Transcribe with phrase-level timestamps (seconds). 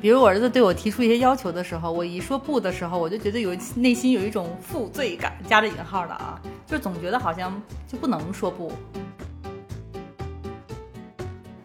[0.00, 8.70] 比如我儿子对我提出一些要求的时候，我一说不的时候，我就觉得有内心有一种负罪感，加着引号的啊，就总觉得好像就不能说不。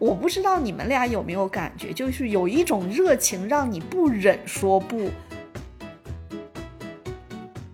[0.00, 5.08] 我不知道你们俩有没有感觉，就是有一种热情让你不忍说不。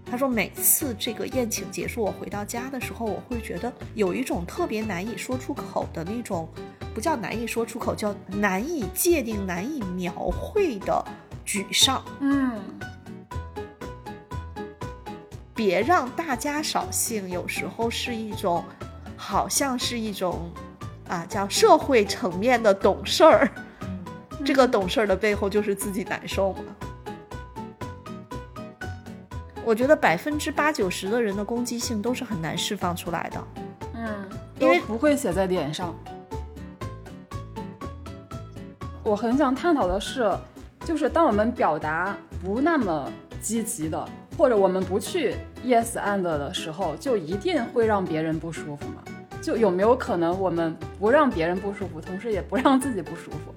[0.04, 6.46] 他说，每次这个宴请结束，我回到家的时候，我会觉得有一种特别难以说出口的那种。
[6.94, 11.04] 不叫难以说出口，叫难以界定、难以描绘的
[11.46, 12.02] 沮丧。
[12.20, 12.60] 嗯，
[15.54, 18.64] 别让大家扫兴，有时候是一种，
[19.16, 20.50] 好像是一种，
[21.08, 23.50] 啊，叫社会层面的懂事儿。
[24.44, 26.64] 这个懂事儿的背后就是自己难受嘛。
[29.64, 33.44] 我觉得百分之八九十的人的攻击性都是很难释放出来的。
[33.94, 35.94] 嗯，因为不会写在脸上。
[39.10, 40.30] 我很想探讨的是，
[40.84, 43.10] 就是当我们表达不那么
[43.42, 44.08] 积极的，
[44.38, 45.34] 或者我们不去
[45.66, 49.02] yes and 的时候，就一定会让别人不舒服吗？
[49.42, 53.52] 就有没有可能我们不让别人不舒服，同时也不让自己不舒服？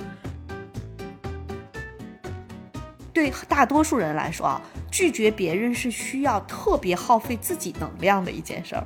[3.14, 4.60] 对大多数人来说啊，
[4.90, 8.84] 拒绝别人是需要特别耗费自己能量的一件事儿。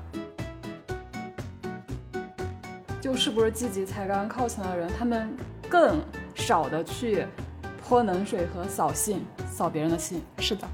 [3.00, 5.34] 就是不是积极才干靠前的人，他们
[5.70, 6.02] 更。
[6.38, 7.26] 少的去
[7.84, 10.22] 泼冷水和扫兴，扫别人的兴。
[10.38, 10.66] 是的。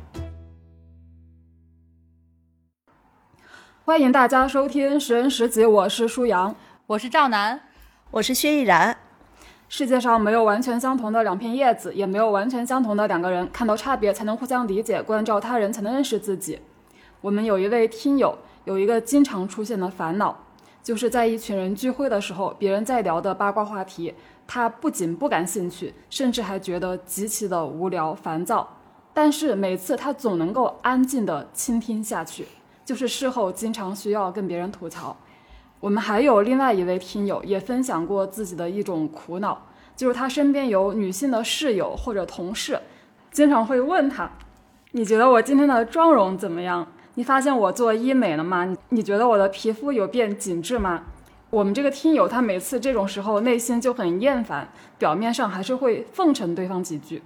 [3.83, 6.55] 欢迎大家收听《十人十集》，我是舒阳，
[6.85, 7.59] 我是赵楠，
[8.11, 8.95] 我是薛逸然。
[9.67, 13.49] 世界上没有完全相同的两片叶子，也没有完全相同的两个人。
[13.51, 16.59] 看到差别才能互相理解，关照他人才能认识自己。
[17.21, 20.45] 我们有一位听友有一个经常出现的烦恼，
[20.83, 24.13] 就是在一群人聚会的时候，别人在聊的八卦话题。
[24.45, 28.77] 他不仅不感兴趣，甚至还觉得极其的无聊烦躁。
[29.13, 32.45] 但是每次他总能够安静的倾听下去，
[32.83, 35.15] 就是事后经常需要跟别人吐槽。
[35.79, 42.77] 我们还有另外一位听友也分享过自己的一种苦恼，就是他身边有女性的室友或者同事，
[43.31, 44.29] 经常会问他
[44.91, 46.85] ：“你觉得我今天的妆容怎么样？
[47.15, 48.75] 你发现我做医美了吗？
[48.89, 51.03] 你觉得我的皮肤有变紧致吗？”
[51.51, 57.21] 我们这个听友，他每次这种时候内心就很厌烦，表面上还是会奉承对方几句。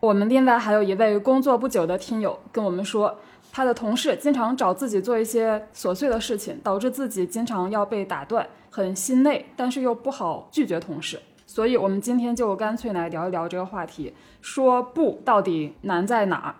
[0.00, 3.18] 我们另外还有一位工作不久的听友跟我们说，
[3.52, 11.20] 他的同事经常找自己做一些琐碎的事情，导致自己经常要被打断，很心累，但是又不好拒绝同事。
[11.46, 16.54] 所以，我们今天就干脆来聊一聊这个话题，说不到底难在哪儿？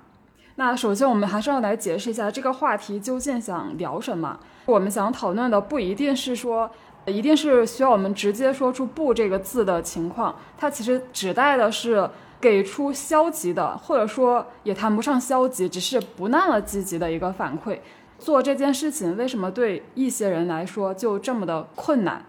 [0.57, 4.39] 那首先，我们还是要来解释一下这个话题究竟想聊什么。
[4.67, 6.71] 我们想讨论的不一定是说，
[7.07, 10.37] 一定是需要我们直接说出“不”这个字的情况。
[10.57, 12.09] 它其实指代的是
[12.41, 17.81] 给出消极的，或者说也谈不上消极，只是不那么积极的一个反馈。
[18.21, 22.25] 做这件事情为什么对一些人来说就这么的困难？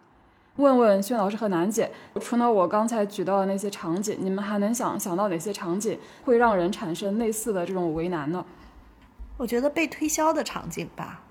[0.57, 8.45] 问问薛老师和楠姐，除了我刚才举到的那些场景，你们还能想想到哪些场景会让人产生类似的这种为难呢？
[9.37, 11.21] 我觉得被推销的场景吧。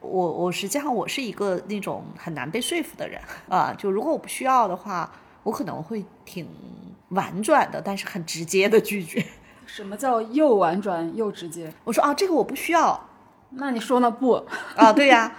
[0.00, 3.18] 我我实际上我是一个那种很难被说服的人
[3.48, 5.10] 啊，就如果我不需要的话，
[5.42, 6.46] 我可能会挺
[7.08, 9.24] 婉转的，但是很直接的拒绝。
[9.64, 11.72] 什么叫又婉转又直接？
[11.84, 13.08] 我说啊，这个我不需要。
[13.56, 14.10] 那你说呢？
[14.10, 14.44] 不
[14.76, 15.32] 啊，对呀。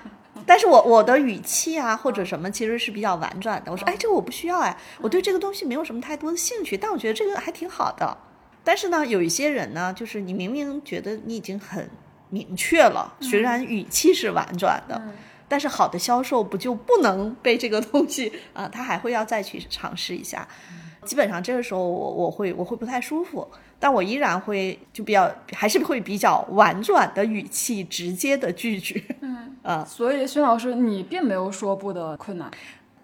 [0.46, 3.72] 但是我我的语气啊或者什么其实是比较婉转的。
[3.72, 8.18] 我说，哎，这个我不需要，哎，我对这个东西没有什么太多的兴趣，但我觉得这个还挺好的。
[8.64, 11.90] 但是呢，有一些人呢，就是你明明觉得你已经很。
[12.32, 15.00] 明确了，虽然语气是婉转的，
[15.48, 18.68] 但是好的销售不就不能被这个东西啊？
[18.68, 20.46] 他还会要再去尝试一下。
[21.06, 23.48] 基本上这个时候，我我会我会不太舒服，
[23.80, 29.02] 但我依然会就比较还是会比较婉转的语气，直接的拒绝。
[29.22, 32.52] 嗯 啊，所以薛老师，你并没有说不的困难，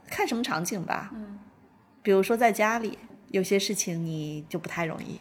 [0.10, 1.12] 看什么场景吧。
[1.16, 1.40] 嗯，
[2.04, 2.98] 比如说在家里，
[3.30, 5.20] 有些事情你就不太容易，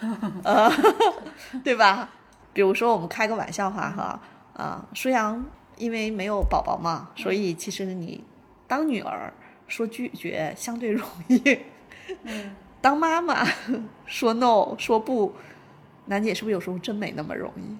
[0.42, 0.70] 呃，
[1.62, 2.10] 对吧？
[2.52, 4.20] 比如说，我们开个玩笑话哈，
[4.54, 5.44] 啊，舒阳
[5.76, 8.22] 因为没有宝宝嘛，所以其实你
[8.66, 9.32] 当女儿
[9.66, 11.58] 说拒绝相对容易，
[12.24, 13.46] 嗯， 当妈妈
[14.06, 15.34] 说 no 说不，
[16.06, 17.76] 楠姐是不是有时候真没那么容易？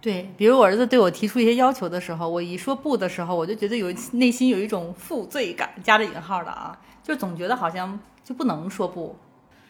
[0.00, 9.16] 对，比如我儿子对我提出一些要求的时候，我一说不的时候，我就觉得有内心有一种负罪感，加着引号的啊，就总觉得好像就不能说不。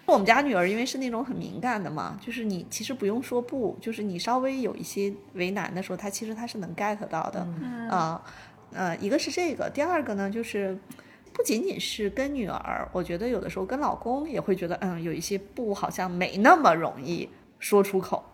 [0.07, 7.47] 我们家女儿因为是那种很敏感的嘛，就是你其实不用说不，就是你稍微有一些为难的时候，她其实她是能 get 到的
[7.89, 8.21] 啊。
[8.73, 10.77] 呃，一个是这个，第二个呢就是
[11.35, 17.29] 不仅仅是跟女儿，我觉得有的时候跟老公也会觉得，嗯，有一些不好像没那么容易
[17.59, 18.25] 说出口。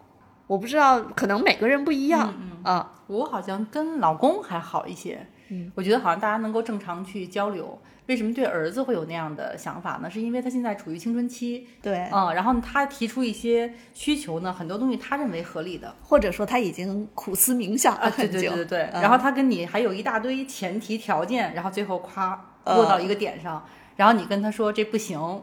[0.47, 3.02] 我不知道，可能每个人不一样啊。
[3.06, 7.79] 我好像跟老公还好一些，嗯，我觉得好像大家能够正常去交流。
[8.06, 10.11] 为什么对儿子会有那样的想法呢？
[10.11, 18.41] 是因为他现在处于青春期，对，嗯，然后他提出一些需求呢，很多东西他认为合理的，或者说他已经苦思冥想了啊，对很久。
[18.41, 18.82] 对对对对。
[18.93, 23.65] 嗯然后他跟你还有一大堆前提条件，然后最后夸落到一个点上，
[23.97, 25.43] 然后你跟他说这不行，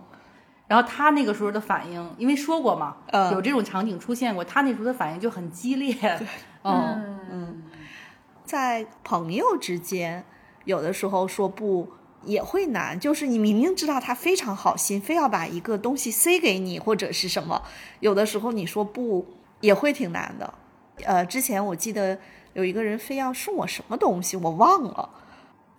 [0.68, 3.31] 然后他那个时候的反应，因为说过嘛，嗯。
[3.31, 5.96] 有这种场景出现过，他那时候的反应就很激烈，
[6.64, 7.64] 嗯嗯。
[8.44, 10.24] 在朋友之间，
[10.66, 11.90] 有的时候说不
[12.24, 17.62] 也会难，就是你明明知道他非常好心，非要把一个东西塞给你或者是什么，
[18.00, 19.25] 有的时候你说不
[19.62, 20.54] 也会挺难的。
[21.04, 22.18] 呃，之前我记得
[22.54, 25.10] 有一个人非要送我什么东西，我忘了，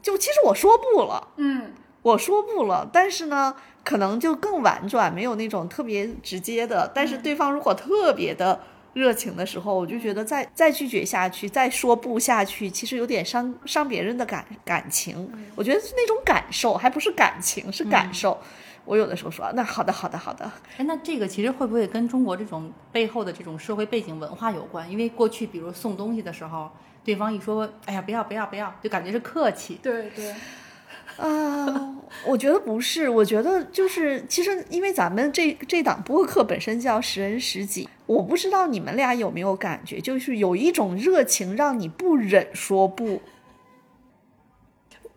[0.02, 1.72] 就其实我说不了，嗯，
[2.02, 3.54] 我说不了，但是呢，
[3.84, 6.90] 可能就更婉转，没有那种特别直接的。
[6.94, 8.60] 但是对方如果特别的
[8.94, 15.30] 热情的时候，我就觉得再再拒绝下去，再说不下去，其实有点伤伤别人的感感情。
[15.54, 18.38] 我觉得是那种感受，还不是感情，是感受。
[18.84, 24.90] 我有的时候说，那好的，好的，好的，哎，那这个其实会不会跟中国这种背后的这种社会背景文化有关？
[24.90, 26.70] 因为过去比如送东西的时候，
[27.04, 29.78] 对方一说，哎呀，不要不要不要，就感觉是客气。
[29.82, 30.34] 对对，
[31.16, 31.96] 啊，
[32.26, 43.22] 我觉得不是，我觉得就是，其实因为咱们这这档播客本身叫识人识己，我不知道你们俩有没有感觉，就是有一种热情让你不忍说不。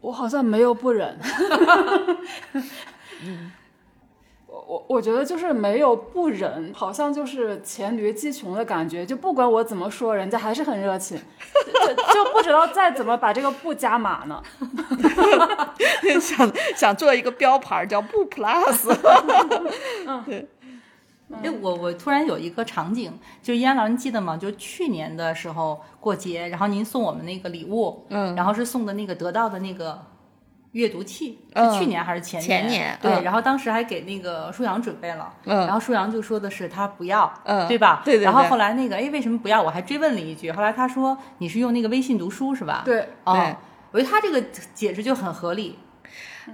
[0.01, 1.19] 我好像没有不忍。
[1.19, 2.17] 我
[4.71, 9.05] 我我觉得就是没有不忍，好像就是黔驴技穷的感觉。
[9.05, 11.17] 就不管我怎么说，人家还是很热情，
[12.13, 14.41] 就不知道再怎么把这个不加码呢。
[16.21, 18.95] 想想做一个标牌儿叫不 plus，
[20.07, 20.47] 嗯，对
[21.43, 23.11] 哎，我我突然有一个场景，
[23.43, 24.37] 就依安老师你记得吗？
[24.37, 30.01] 就去年的时候过节，然后您送我们那个礼物，嗯然后是送的那个得到的那个
[30.71, 38.01] 阅读器，嗯是去年还是前前年对，嗯然后当时还给那个舒阳准备了，嗯然后舒阳就说的是他不要，嗯对吧？
[38.05, 39.61] 对对然后后来那个哎为什么不要？
[39.61, 42.83] 我还追问了一句，后来他说你是用那个微信读书是吧？
[42.85, 43.55] 对，哦对，
[43.91, 44.41] 我觉得他这个
[44.73, 45.77] 解释就很合理。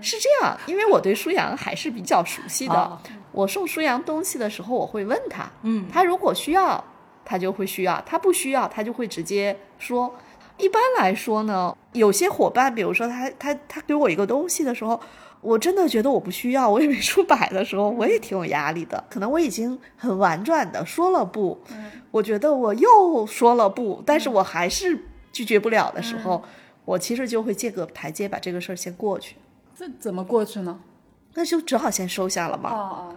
[0.02, 2.76] 是这样，因为我对舒阳还是比较熟悉的。
[2.76, 3.00] 哦
[3.34, 6.84] 我送舒阳东西的时候，我会问他，嗯，他如果需要，
[7.24, 10.16] 他就会需要；他不需要，他就会直接说。
[10.58, 15.00] 一般来说呢，有些伙伴，比如说他他他给我一个东西的时候，
[15.42, 19.04] 我真的觉得我不需要，我也没处摆的时候，我也挺有压力的。
[19.10, 21.60] 可能我已经很婉转的说了不，
[22.12, 26.44] 我觉得我又说了不，但是我还是拒绝不了的时候，
[26.86, 29.36] 我其实就会借个台阶，把这个事儿先过去。
[29.76, 30.80] 这怎么过去呢？
[31.36, 32.72] 那就只好先收下了嘛。
[32.72, 33.16] 哦哦，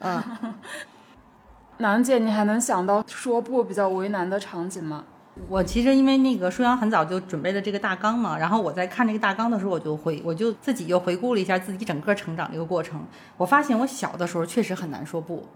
[0.00, 0.54] 嗯，
[1.78, 5.04] 楠姐，你还能想到说不比较为难的场景吗？
[5.48, 13.02] 我其实因为那个舒阳很早就准备了这个大纲嘛，然后我在看这个大纲的时候，我就回我就自己又回顾了一下自己整个成长这个过程。
[13.38, 15.48] 我发现我小的时候确实很难说不，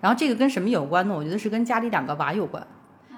[0.00, 1.14] 然后这个跟什么有关呢？
[1.14, 2.66] 我觉得是跟家里两个娃有关。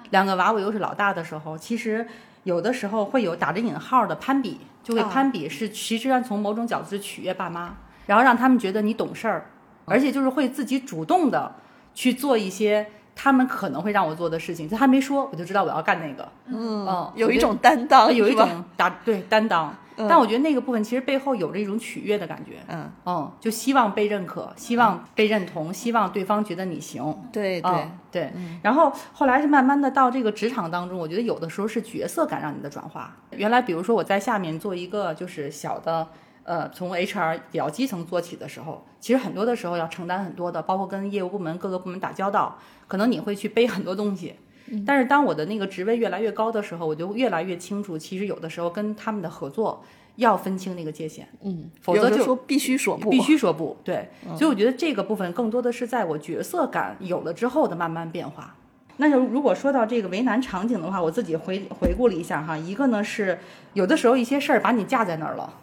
[0.09, 2.05] 两个娃我又是老大的时候，其实
[2.43, 9.45] 有的时候会有打着引号的攀比，就会啊攀比是其实上从某种角度是取悦爸妈，然后让他们觉得你懂事儿，
[9.85, 11.55] 而且就是会自己主动的
[11.93, 12.85] 去做一些
[13.23, 16.27] 他们可能会让我做的事情，就他没说我就知道我要干那个。
[16.47, 16.87] 嗯。
[16.87, 28.33] 嗯有一种担当，有一种打对担当，但我觉得那个部分其实背后有着一种取悦的感觉，嗯，嗯，就希望被认可，希望被认同，希望对方觉得你行，对对，嗯对。
[28.63, 33.15] 然后后来是慢慢的到这个职场当中，我觉得有的时候是角色感让你的转化。
[33.29, 36.07] 原来比如说我在下面做一个就是小的。
[36.51, 42.57] 呃，从 HR 比较基层做起的时候，其实很多的时候要承担很多的，包括跟业务部门各个部门打交道，
[42.89, 44.35] 可能你会去背很多东西。
[44.85, 49.81] 但是当我的那个职位越来越高的时候，我就越来越清楚，其实有的时候跟他们的合作
[50.17, 54.09] 要分清那个界限，嗯，否则就有的说必须说不，必须说不对。
[54.35, 58.53] 所以我觉得这个部分更多的是在我角色感有了之后的慢慢变化。
[58.97, 63.39] 那就如果说到这个为难场景的话，我自己回回顾了一下哈，一个呢是
[63.71, 65.53] 有的时候一些事儿把你架在那儿了，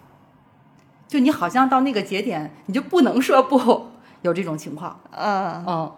[1.08, 3.86] 就你好像到那个节点你就不能说不，
[4.22, 5.00] 有这种情况。
[5.10, 5.92] 嗯，嗯，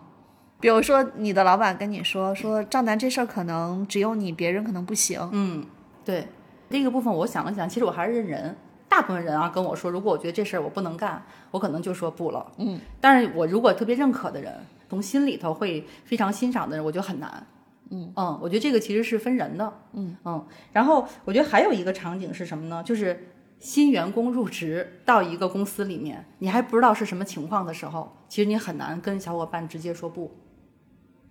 [0.60, 5.66] 比如说你的老板跟你说说赵楠这事儿可能只有你，别人可能不行，嗯，
[6.04, 6.28] 对，
[6.70, 8.56] 这个部分我想了想，其实我还是认人。
[8.88, 12.44] 大部分人啊跟我说，如果我觉得这事儿我不能干，我可能就说不了。
[12.56, 14.52] 嗯，但是我如果特别认可的人，
[14.88, 17.46] 从心里头会非常欣赏的人，我就很难。
[17.90, 19.72] 嗯嗯，我觉得这个其实是分人的。
[19.92, 22.82] 嗯嗯，然后我觉得还有一个场景是什么呢？
[22.82, 23.28] 就是
[23.60, 30.34] 新员工入职到一个公司里面，你还不知道是什么情况的时候，其实你很难跟小伙伴直接说不。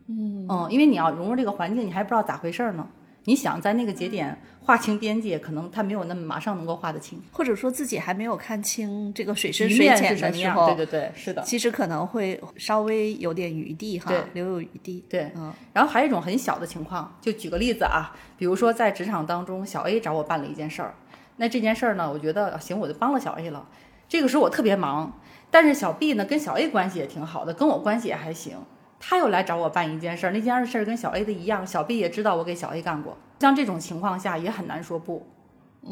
[0.08, 2.88] 嗯嗯，因为你要融入这个环境，你还不知道咋回事儿呢。
[3.26, 7.22] 你想在那个节点划清边界，可能他没有那么马上能够划得清。
[7.32, 10.56] 或者说自己还没有看清这个水深面水浅是什么样？
[10.56, 11.42] 的时候，对对对，是的。
[11.44, 15.04] 其实可能会稍微有点余地哈，留有余地。
[15.10, 20.96] 对，嗯然后还有一种很小的情况，就举个例子啊，比如说在职场当中，小 A 找我办了一件事儿，
[21.40, 23.66] 那这件事儿呢，我觉得行，我就帮了小 A 了。
[24.10, 25.14] 这个时候我特别忙，
[25.50, 28.58] 但是小 B 呢跟小 A 关系也挺好的，跟我关系也还行，
[29.00, 33.18] 他又来找我办一件事儿，那件事儿跟小 A 的一样，小 B 也知道我给小 A 干过。
[33.40, 35.26] 像这种情况下也很难说不，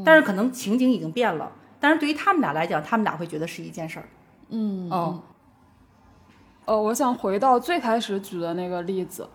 [0.04, 4.10] 但是可能情景已经变了，但是对于他们俩来讲，他们俩会觉得是一件事儿。
[4.50, 5.22] 嗯嗯
[6.66, 9.30] 呃，我想回到最开始举的那个例子，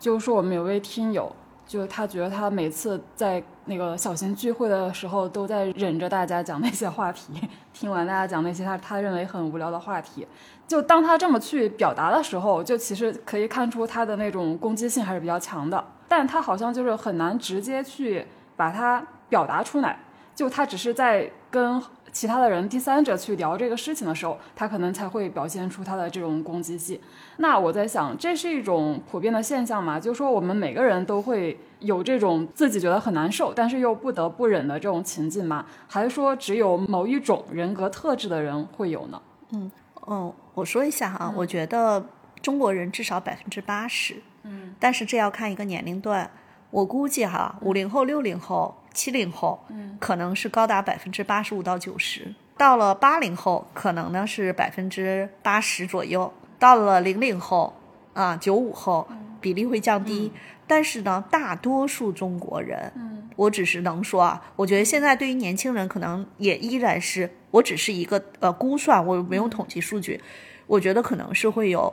[0.00, 1.30] 就是我们有位听友，
[1.64, 7.32] 就是他觉得他每次在那个小型聚会的时候，都在忍着大家讲那些话题，
[7.72, 10.26] 听完大家讲那些他他认为很无聊的话题，
[10.66, 18.26] 就当他这么去表达的时候，就其实可以看出他的那种攻击性还是比较强的，但他好像就是很难直接去
[18.56, 19.98] 把它表达出来，
[20.34, 27.00] 就他只是在跟其他的人、第三者去聊这个事情的时候，他可能才会表现出他的这种攻击性。
[27.38, 29.98] 那我在想，这是一种普遍的现象嘛？
[29.98, 35.64] 就是说，我们每个人都会有这种自己觉得很难受，但是又不得不忍的这种情境吗？
[35.86, 39.22] 还是说只有某一种人格特质的人会有呢？
[39.52, 42.04] 嗯，我说一下哈，我觉得
[42.40, 46.30] 中国人至少百分之八十，嗯，但是这要看一个年龄段。
[46.70, 52.34] 我估计哈，五零后、六零后、七零后，嗯，可能是高达百分之八十五到九十。
[52.56, 56.32] 到了八零后，可能呢是百分之八十左右。
[56.58, 57.74] 到了零零后
[58.12, 59.06] 啊，九五后，
[59.40, 60.32] 比例会降低。
[60.66, 70.20] 但是呢，大多数中国人，嗯，我只是能说啊，我觉得现在对于年轻人，可能也依然是，我只是一个呃估算，我没有统计数据，
[70.66, 71.92] 我觉得可能是会有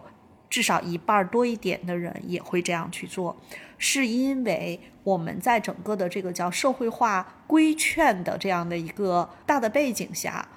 [0.50, 3.36] 至少一半多一点的人也会这样去做，
[3.78, 10.48] 是因为我们在整个的这个叫社会化规劝的这样的一个大的背景下，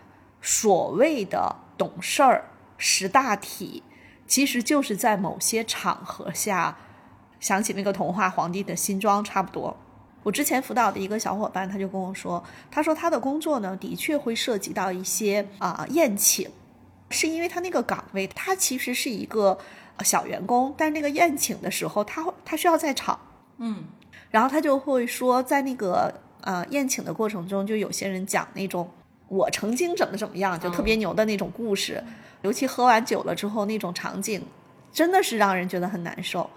[0.40, 2.44] 所谓的懂事儿、
[2.76, 3.82] 识大体，
[4.32, 6.74] 其实就是在某些场合下，
[7.38, 9.76] 想起那个童话《皇帝的新装》差不多。
[10.22, 16.50] 我之前辅导的一个小伙伴，他就跟我说，他说他的工作呢，的确会涉及到一些啊、宴请，
[17.10, 19.58] 是因为他那个岗位，他其实是一个
[19.98, 23.20] 呃小员工，但是那个宴请的时候，他他需要在场，
[23.58, 23.84] 嗯，
[24.30, 26.10] 然后他就会说，在那个
[26.40, 28.90] 呃宴请的过程中，就有些人讲那种
[29.28, 32.02] 我曾经怎么怎么样，就特别牛的那种故事，
[32.42, 34.42] 尤其喝完酒了之后那种场景，
[34.92, 36.48] 真的是让人觉得很难受。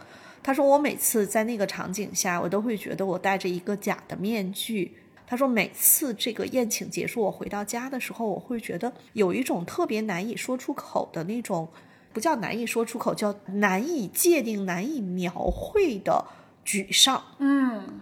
[0.44, 4.98] 他说我每次在那个场景下，我都会觉得我戴着一个假的面具。
[5.27, 11.68] 他说每次这个宴请结束，我回到家的时候，我会觉得有一种特别难以说出口的那种，
[12.13, 16.25] 不叫难以说出口，叫难以界定、难以描绘的
[16.63, 17.24] 沮丧。
[17.39, 18.01] 嗯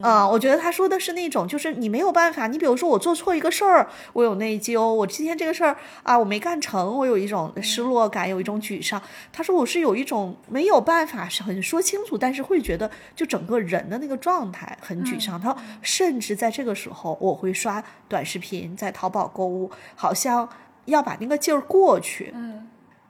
[0.00, 2.46] 啊、我觉得他说的是那种，就是你没有办法。
[2.46, 9.00] 你比如说，我做错一个事儿，我有内疚；我今天这个事儿啊，我没干成，我有一种失落感，有一种沮丧。
[9.32, 15.40] 他说我是有一种没有办法是很说清楚，但是会觉得就整个人的那个状态很沮丧。
[15.40, 20.48] 他说甚至在这个时候，我会刷短视频，在淘宝购物，好像
[20.86, 22.32] 要把那个劲儿过去。
[22.34, 22.66] 嗯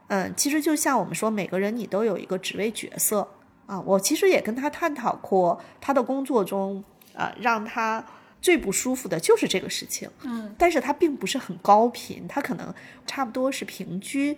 [0.09, 3.29] 嗯，其实就像我们说，每个人你都有一个职位角色
[3.71, 3.81] 啊。
[3.81, 6.83] 我其实也跟他探讨过，他的工作中，
[7.15, 8.05] 啊，让他
[8.43, 10.11] 最不舒服的就是这个事情。
[10.23, 12.75] 嗯，但是他并不是很高频，他可能
[13.07, 14.37] 差不多是平均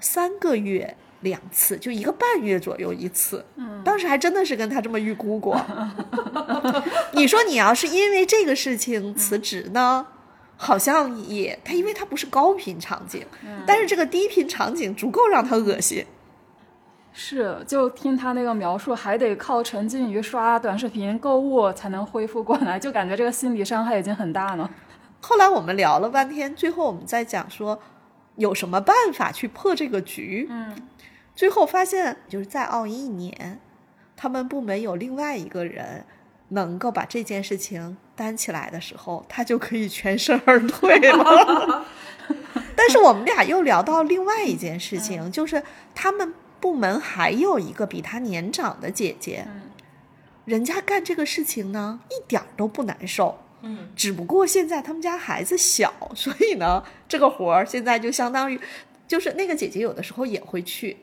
[0.00, 3.44] 三个月两次，就一个半月左右一次。
[3.56, 5.60] 嗯，当时还真的是跟他这么预估过。
[7.14, 10.06] 你说你要是因为这个事情辞职呢？
[10.56, 13.26] 好像也，他因为他不是高频场景，
[13.66, 16.06] 但是这个低频场景足够让他恶心。
[17.16, 24.68] 是，就听他那个描述，还得靠沉浸于刷短视频、购物才能恢复过来，就感觉这个心理伤害已经很大了。
[25.20, 27.80] 后来我们聊了半天，最后我们在讲说
[28.34, 30.48] 有什么办法去破这个局。
[30.50, 30.74] 嗯，
[31.36, 33.60] 最后发现就是再熬一年，
[34.16, 36.04] 他们部门有另外一个人
[36.48, 41.86] 能够把这件事情担起来的时候，他就可以全身而退了。
[42.76, 45.62] 但是我们俩又聊到另外一件事情，就是
[45.94, 49.46] 他们部门还有一个比他年长的姐姐，
[50.46, 53.38] 人家干这个事情呢一点都不难受。
[53.60, 58.58] 嗯，只不过现在他们家孩子小， 所以呢，这个活儿现在就相当于，
[59.06, 60.96] 就是那个姐姐有的时候也会去。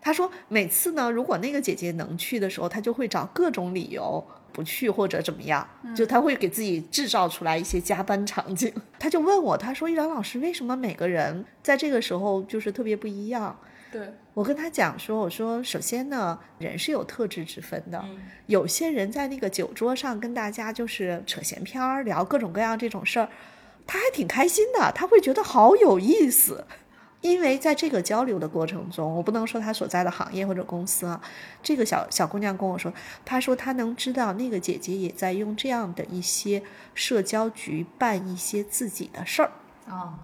[0.00, 8.72] 她说每次呢，如果那个姐姐能去的时候，她就会找各种理由不去或者怎么样，就她会给自己制造出来一些加班场景。
[8.98, 13.54] 她就问我，她说：“一然老师，为什么每个人在这个时候就是特别不一样？”
[13.92, 18.02] 对，我跟他讲说：“我说，首先呢，人是有特质之分的，
[18.46, 23.28] 有些人在那个酒桌上跟大家就是扯闲篇儿，聊各种各样这种事儿，
[23.86, 26.64] 他还挺开心的，他会觉得好有意思。”
[27.20, 31.20] 因为在这个交流的过程中，我不能说他所在的行业或者公司啊，
[31.62, 32.92] 这个小小姑娘跟我说，
[33.24, 39.52] 她说她能知道那个姐姐也在用这样的一些社交局办一些自己的事儿
[39.86, 40.18] 啊。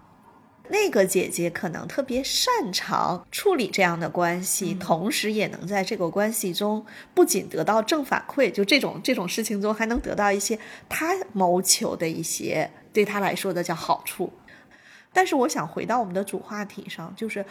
[0.70, 6.84] 那个姐姐可能特别擅长处理这样的关系，同时也能在这个关系中
[7.14, 10.58] 不仅得到正反馈，就这种这种事情中还能得到一些
[10.88, 14.32] 她谋求的一些对她来说的叫好处。
[15.12, 17.44] 但是我想回到我们的主话题上，就是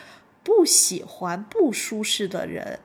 [0.44, 2.80] 不喜欢、不舒适的人，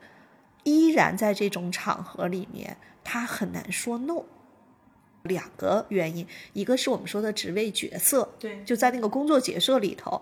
[0.63, 4.23] 依然在这种场合里面，他很难说 no。
[5.23, 10.21] 两个原因，一个是我们说的职位角色，对，就在那个工作角色里头。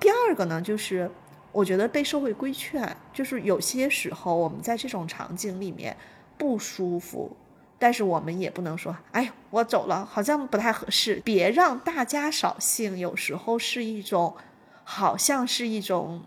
[0.00, 1.10] 第二个呢，就是
[1.52, 5.96] 我觉得被社会规劝，就是有些时候我们在这种场景里面
[6.36, 7.36] 不舒服。
[7.78, 11.20] 但是我们也不能说，哎呀，我走了，好像不太合适。
[11.24, 14.36] 别让大家扫兴，有时候是一种，
[14.84, 16.22] 好像是一种，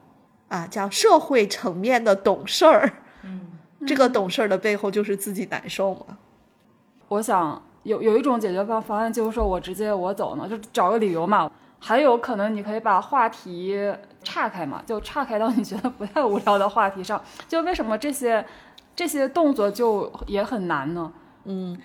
[0.50, 3.02] 啊，叫社会层面的懂事儿。
[3.24, 3.54] 嗯，
[3.88, 6.18] 这个懂事儿的背后就是自己难受嘛。
[7.08, 11.52] 我想有有一种解决方方案，就是说我直接我走呢，就找个理由嘛。
[11.78, 13.78] 还有可能你可以把话题
[14.24, 17.22] 岔开嘛，就岔开到你觉得不太无聊的话题上。
[17.48, 18.44] 就为什么这些
[18.96, 21.12] 这些动作就也很难呢？
[21.44, 21.78] 嗯，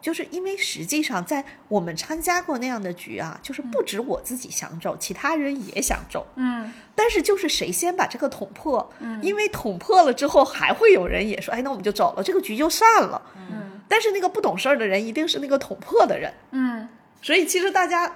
[0.00, 6.26] 就是因为实际上在我们参加过那样的局啊，就是不止我自己想走，其他人也想走。
[6.36, 13.20] 嗯，但是就是谁先把这个捅破，嗯，因为捅破了之后，还会有人也说，哎，那我们就走了，这个局就散了。
[13.50, 16.32] 嗯，但是那个不懂事儿的人一定是那个捅破的人。
[16.52, 16.88] 嗯，
[17.20, 18.10] 所以其实大家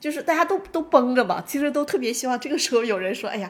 [0.00, 3.48] 就是大家都都绷着嘛，其实都特别希望这个时候有人说，哎呀，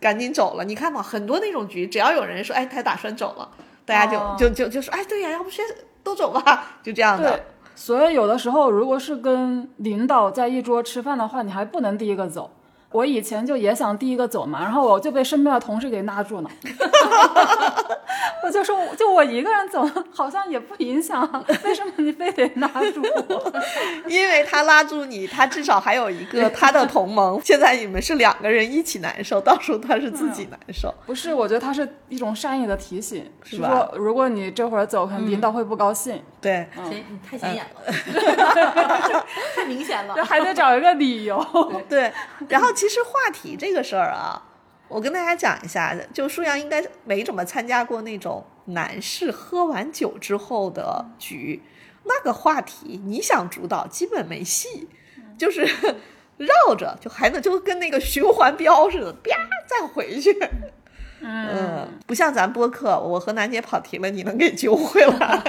[0.00, 0.64] 赶紧走了。
[0.64, 3.48] 你看嘛，很多那种局，只要有人说，哎，他打算走了，
[3.84, 5.64] 大家就就就就说，哎，对呀，要不先。
[6.02, 7.38] 都走吧， 就这样的。
[7.76, 12.50] 所以有的时候，如果是跟领导在一桌吃饭的话，你还不能第一个走。
[12.90, 16.50] 我以前就也想第一个走嘛，然后我就被身边的同事给拉住了。
[18.42, 21.20] 我就说，就我一个人走，好像也不影响。
[21.64, 23.52] 为什么你非得拉住我？
[24.08, 27.40] 因为他拉住你，他至少还有一个他的同盟。
[27.44, 30.92] 现在你们是两个人一起难受，到时候他是自己难受。
[31.06, 33.88] 不是，我觉得他是一种善意的提醒，是吧？
[33.94, 36.22] 如果你这会儿走，可能领导会不高兴。
[36.40, 41.44] 对，你太显眼了， 太明显了，还得找一个理由。
[41.88, 42.12] 对，
[42.48, 44.42] 然后其实话题这个事儿啊。
[44.90, 51.62] 我跟大家讲一下，就舒阳应该没怎么参加过那种男士喝完酒之后的局，
[52.04, 54.88] 那个话题你想主导基本没戏，
[55.38, 55.62] 就是
[56.36, 59.30] 绕着就还能就跟那个循环镖似的，啪
[59.66, 60.36] 再回去。
[61.22, 65.42] 嗯，不像咱播客，我和楠姐跑题了，你能给揪回来。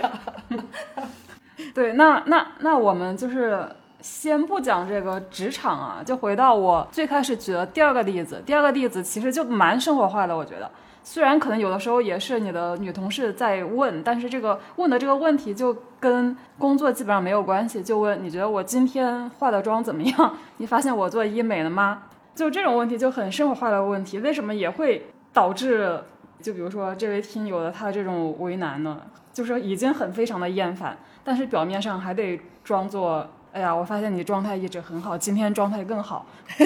[1.74, 3.68] 对，那那那我们就是。
[4.02, 8.42] 先不讲这个职场啊，就回到我最开始举的第二个例子。
[8.46, 10.70] 第二个例子其实就蛮生活化的，我觉得。
[11.04, 17.82] 虽然可能有的时候也是你的女同事在问，但是这个问的这个问题就跟工作基本上没有关系。
[17.82, 20.38] 就问你觉得我今天化的妆怎么样？
[20.58, 22.04] 你发现我做医美了吗？
[22.36, 26.00] 就这种问题就很生活化的问题，为什么也会导致？
[26.42, 29.02] 就比如说这位听友的他这种为难呢？
[29.34, 33.28] 就是已经很非常的厌烦，但是表面上还得装作。
[33.54, 36.26] 哎呀，我发现你状态一直很好，今天状态更好。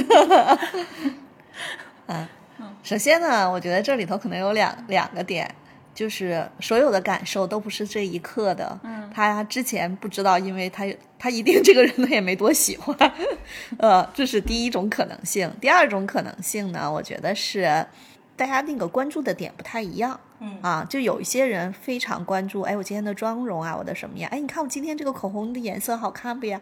[2.08, 2.28] 嗯，
[2.84, 5.50] 首先呢，我觉得这里头可能有两两个点，
[5.96, 8.80] 就是所有的感受都不是这一刻的。
[8.84, 10.86] 嗯，他之前不知道，因为他
[11.18, 12.96] 他一定 这个人他也没多喜欢。
[13.80, 15.52] 呃，这是第一种可能性。
[15.60, 17.86] 第二种可能性呢，我觉得是。
[18.36, 24.28] 大家那个关注的点不太一样，嗯啊，就有一些人非常关注，哎，我今天的妆容啊，我的什么呀？
[24.32, 26.60] 哎，你看我今天这个口红的颜色好看不呀？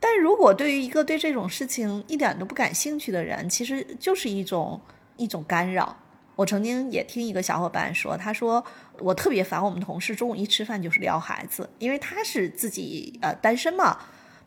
[0.00, 4.80] 但是如果对于一个对这种事情一点都不感兴趣的人，其实就是一种
[5.16, 5.96] 一种干扰。
[6.36, 8.62] 我曾经也听一个小伙伴说，他说
[8.98, 13.96] 我特别烦我们同事中午一吃饭就是聊孩子，因为他是自己呃单身嘛，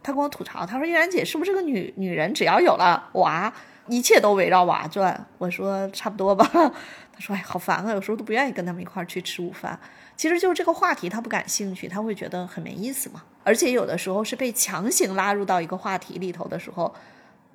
[0.04, 3.54] 他跟我吐槽，他说依然姐是不是个女女人，只要有了娃。
[3.88, 6.50] 一切都围绕娃转，我说差不多吧。
[6.54, 9.80] 他说：“哎，好烦啊，有时候都不愿意跟他们一块儿去吃午饭。
[10.16, 13.24] 其实就是这个话题他不感兴趣，他会觉得很没意思嘛。
[13.44, 16.94] 而且有的时候是被强行拉入到一个话题里头的时候，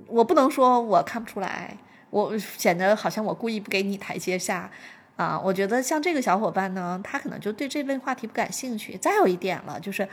[0.06, 1.76] 我不能说我看不出来，
[2.10, 4.68] 我显得好像我故意不给你台阶下
[5.16, 8.96] 啊，我觉得像这个小伙伴呢，他可能就对这类话题不感兴趣。
[8.96, 10.08] 再有一点了，就是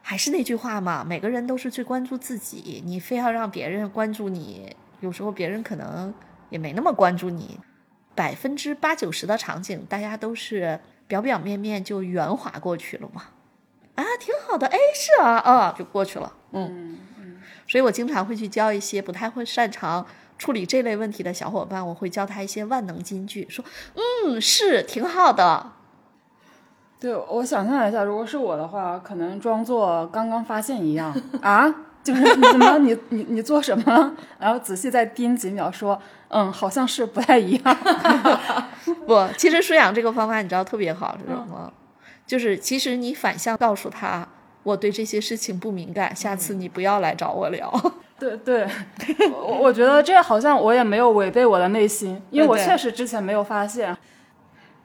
[0.00, 6.12] 还是那句话嘛，每个人都是最关注自己，你非要让别人关注你，有时候别人可能
[6.48, 7.60] 也没那么关注你。
[8.14, 13.22] 百分之八九十的场景，大家都是表表面面就圆滑过去了嘛。
[13.94, 16.32] 啊，挺好的，哎，是啊，啊，就过去了。
[16.52, 17.40] 嗯嗯。
[17.66, 20.06] 所以我经常会去教一些不太会擅长
[20.38, 25.72] 处理这类问题的小伙伴，我会教他一些万能金句，说，嗯，是挺好的。
[27.00, 34.14] 对，我想象一下，如果是我的话，可能装作刚刚发现一样 啊，就是怎么你你你做什么？
[34.38, 37.76] 然后仔细再盯几秒，说，嗯，好像是不太一样。
[39.06, 41.72] 不，其实舒养这个方法你知道特别好是什么？
[42.26, 44.26] 就是其实你反向告诉他，
[44.62, 47.72] 我对这些事情不敏感，下次你不要来找我聊。
[48.18, 48.66] 对对，
[49.30, 53.96] 我我觉得这好像我也没有违背我的内心，因为我确实之前没有发现。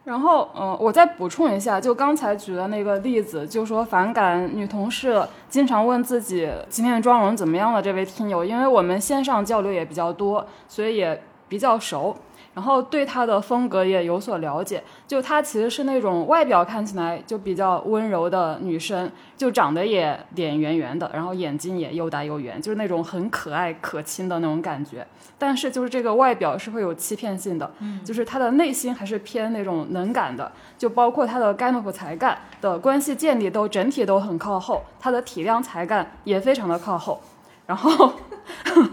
[0.07, 12.15] 然后，嗯，我再补充一下，就刚才举的那个例子，就说反感女同事经常问自己今天的妆容怎么样的这位听友，因为我们线上交流也比较多，所以也比较熟。
[12.57, 25.05] 然后对她的风格也有所了解，就她其实是那种外表看起来就比较温柔的女生，就长得也脸圆圆的，然后眼睛也又大又圆，就是那种很可爱可亲的那种感觉。
[25.37, 37.21] 但是就是这个外表是会有欺骗性的，嗯，就是她的内心还是偏那种能感的，就包括她的干部才干的关系建立都整体都很靠后，她的体量才干也非常的靠后，
[37.67, 38.13] 然后，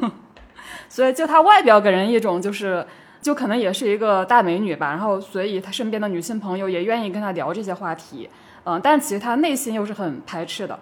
[0.91, 2.87] 所以就她外表给人一种就是。
[3.25, 8.29] 就可能也是一个大美女吧，然后所以她身边的女性朋友也愿意跟她聊这些话题，
[8.65, 10.79] 嗯，但其实她内心又是很排斥的。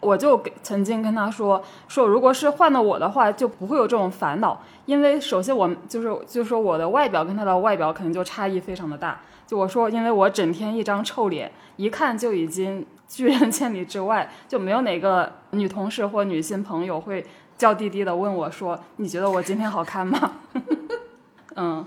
[0.00, 9.20] 我就曾经跟她说说，如果是换了我的话，就不会有这种烦恼，因为首先我就是就是说我的外表跟她的外表可能就差异非常的大。
[9.46, 17.26] 就我说，因为我整天一张臭脸，一看就已经拒人千里之外，就没有哪个女同事或女性朋友会
[17.58, 20.32] 娇滴滴的问我说，你觉得我今天好看吗？
[21.56, 21.84] 嗯，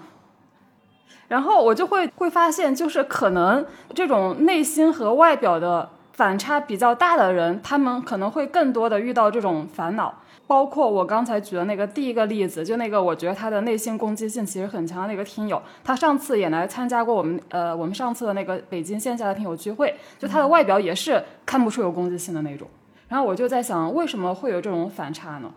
[1.27, 10.13] 然后我就会会发现，就是可能这种内心和外表的反差比较大的人，他们可能会更多的遇到这种烦恼。
[10.47, 22.65] 包括我刚才举的那个第一个例子，就那个我觉得他的内心攻击性其实很强的那个听友，他上次也来参加过我们呃我们上次的那个北京线下的听友聚会，就他的外表也是看不出有攻击性的那种。
[23.09, 25.51] 然后我就在想，为什么会有这种反差呢？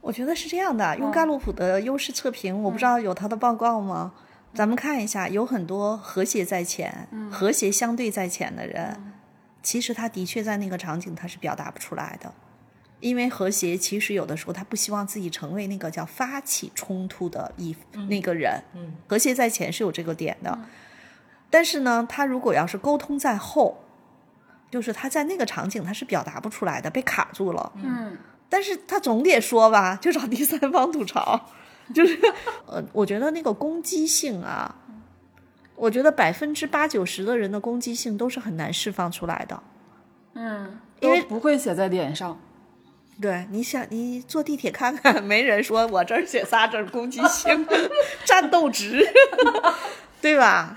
[0.00, 0.02] 嗯。
[0.02, 4.12] 我觉得是这样的，用盖洛普的优势测评，我不知道有他的报告吗？
[4.52, 9.12] 咱们看一下，有很多和谐在前、和谐相对在前的人，
[9.62, 12.34] 其实他的确在那个场景他是表达不出来的，
[12.98, 17.76] 因为和谐其实有的时候他不希望自己成为那个叫发起冲突的一
[18.08, 18.60] 那个人。
[19.06, 20.58] 和谐在前是有这个点的，
[21.48, 23.84] 但是呢，他如果要是沟通在后，
[24.68, 27.70] 就是他在那个场景他是表达不出来的，被卡住了。
[27.76, 28.18] 嗯。
[28.50, 31.48] 但是他总得说吧， 就找第三方吐槽，
[31.94, 32.18] 就是
[32.66, 34.74] 呃，我觉得那个攻击性啊，
[35.76, 39.62] 我觉得百分之八九十的人的攻击性都是很难释放出来的，
[40.34, 42.38] 嗯，因为不会写在脸上。
[43.20, 47.66] 对，你想你坐地铁看看， 没人说我这儿写仨字攻击性，
[48.24, 49.06] 战斗值，
[50.20, 50.76] 对吧？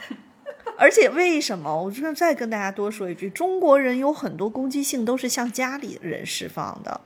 [0.77, 1.83] 而且为什么？
[1.83, 6.99] 我就再跟大家多说一句，中国人有很多攻击性都是向家里人释放的。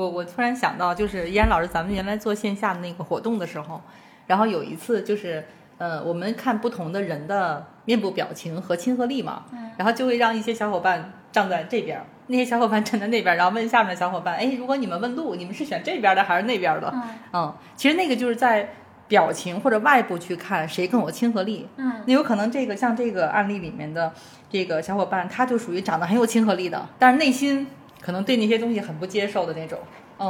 [0.00, 3.78] 我我突然想到，就是依然老师，咱们原来做线下的那个活动的时候，
[4.26, 5.44] 然后有一次就是，
[5.76, 9.44] 呃，我们看不同的人的面部表情和亲和力嘛，
[9.76, 16.94] 然后就会让一些小伙伴站在这边，那些小伙伴站在那边，然后问下面的小伙伴，哎，如果你们问路，你们是选这边的还是那边的？
[17.34, 18.70] 嗯，其实那个就是在
[19.06, 21.68] 表情或者外部去看谁更有亲和力。
[21.76, 24.10] 嗯，那有可能这个像这个案例里面的
[24.48, 27.66] 这个小伙伴，他就属于长得很有亲和力的，但是内心。
[28.00, 29.78] 可能对那些东西很不接受的那种，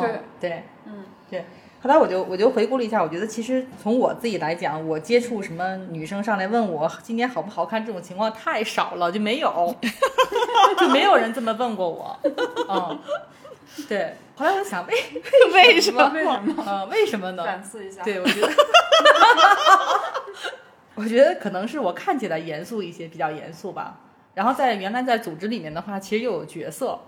[0.00, 1.44] 对对，嗯对。
[1.82, 9.74] 后来我就我就回顾了一下，我觉得其实从我自己来讲，我接触什么女生上来问我今年好不好看这种情况太少了，就没有，
[10.78, 12.18] 就没有人这么问过我。
[12.68, 12.98] 嗯，
[13.88, 14.14] 对。
[14.36, 14.94] 后来我想，为
[15.52, 16.10] 为什么？
[16.14, 16.64] 为什么？
[16.66, 17.44] 呃，为什么呢？
[17.44, 18.02] 反思一下。
[18.02, 18.48] 对，我觉得，
[20.96, 24.00] 我觉得可能是我看起来严肃一些，比较严肃吧。
[24.34, 26.98] 然后在原来在组织里面的话，其实又有角色。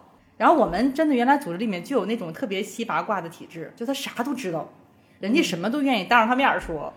[0.42, 4.68] 然后我们真的原来组织里面就有那种特别稀八卦的体质，就他啥都知道，
[5.20, 6.92] 人家什么都愿意当着他面说。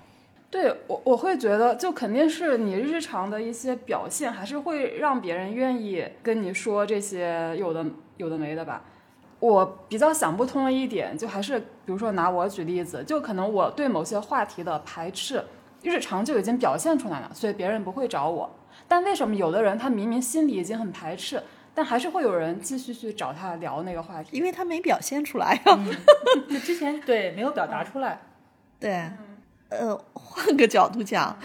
[0.49, 7.85] 对我我会觉得，就肯定是你日常的一些表现，还是会让别人愿意跟你说这些有的
[8.17, 8.81] 有的没的吧。
[9.39, 15.43] 我比较想不通的一点，就还是比如说拿我举例子，就可能我对某些话题的排斥，
[15.83, 18.49] 日常就已经表现出来了，所以别人不会找我。
[18.87, 21.43] 但为什么有的人他明明心里已经很排斥，
[21.75, 24.29] 但还是会有人继续去找他聊那个话题？
[24.31, 25.79] 因为他没表现出来呀。
[26.49, 28.21] 就之前对没有表达出来。
[28.79, 29.11] 对，
[29.69, 31.37] 呃，换个角度讲，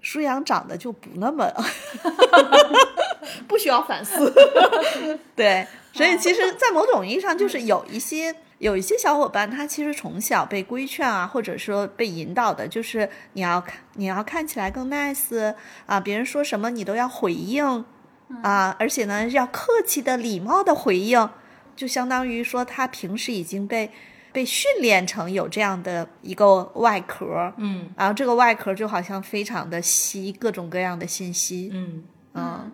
[0.00, 1.50] 舒阳长得就不那么，
[3.48, 4.32] 不需要反思。
[5.34, 15.54] 对，所以其实，在某种意义上，就是有一些有一些小伙伴，他其实从小被规劝啊，或者说被引导的，就是你要看你要看起来更 nice
[15.86, 17.84] 啊，别人说什么你都要回应
[18.42, 21.28] 啊，而且呢，要客气的、礼貌的回应，
[21.76, 23.90] 就相当于说他平时已经被。
[24.34, 27.88] 被训练成有这样的一个外壳，嗯。
[27.96, 32.02] 然后这个外壳就好像非常的吸各种各样的信息，嗯。
[32.32, 32.72] 嗯。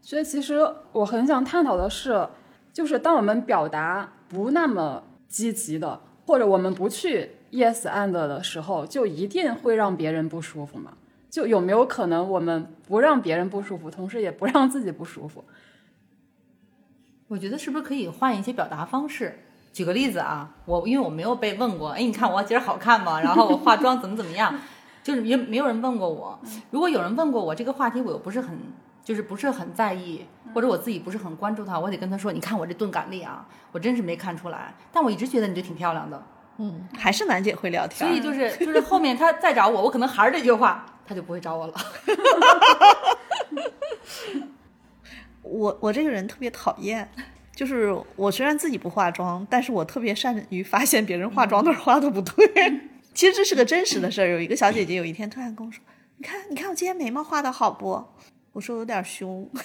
[0.00, 0.60] 所以其实
[0.92, 2.28] 我很想探讨的是，
[2.72, 10.92] 就是当我们表达不那么积极的，或者我们不去 yes and 的时候，就一定会让别人不舒服吗？
[11.32, 15.42] 就有没有可能我们不让别人不舒服，同时也不让自己不舒服？
[17.26, 19.38] 我觉得是不是可以换一些表达方式？
[19.72, 23.18] 举个例子啊，我因为我没有被问过，哎，你看我今儿好看吗？
[23.18, 24.54] 然后我化妆怎么怎么样，
[25.02, 26.38] 就是也没有人问过我。
[26.70, 28.58] 如果有人问过我这个话题，我又不是很
[29.02, 36.22] 就是不是很在意，或者我自己不是很关注他，我得跟他说，你看我这钝感力啊，我真是没看出来，但我一直觉得你就挺漂亮的。
[36.58, 41.74] 嗯，还是楠姐会聊天，所以就是就是后面他再找我，我可能还是这句话，他就不会找我了。
[45.42, 47.08] 我我这个人特别讨厌，
[47.54, 52.80] 就是我虽然自己不化妆，但是我特别善于发现别人化妆哪儿化的不对。
[53.12, 54.28] 其实这是个真实的事儿。
[54.28, 55.82] 有一个小姐姐有一天突然跟我说
[56.16, 58.02] ：“你看，你看我今天眉毛画的好不？”
[58.52, 59.48] 我说有点凶。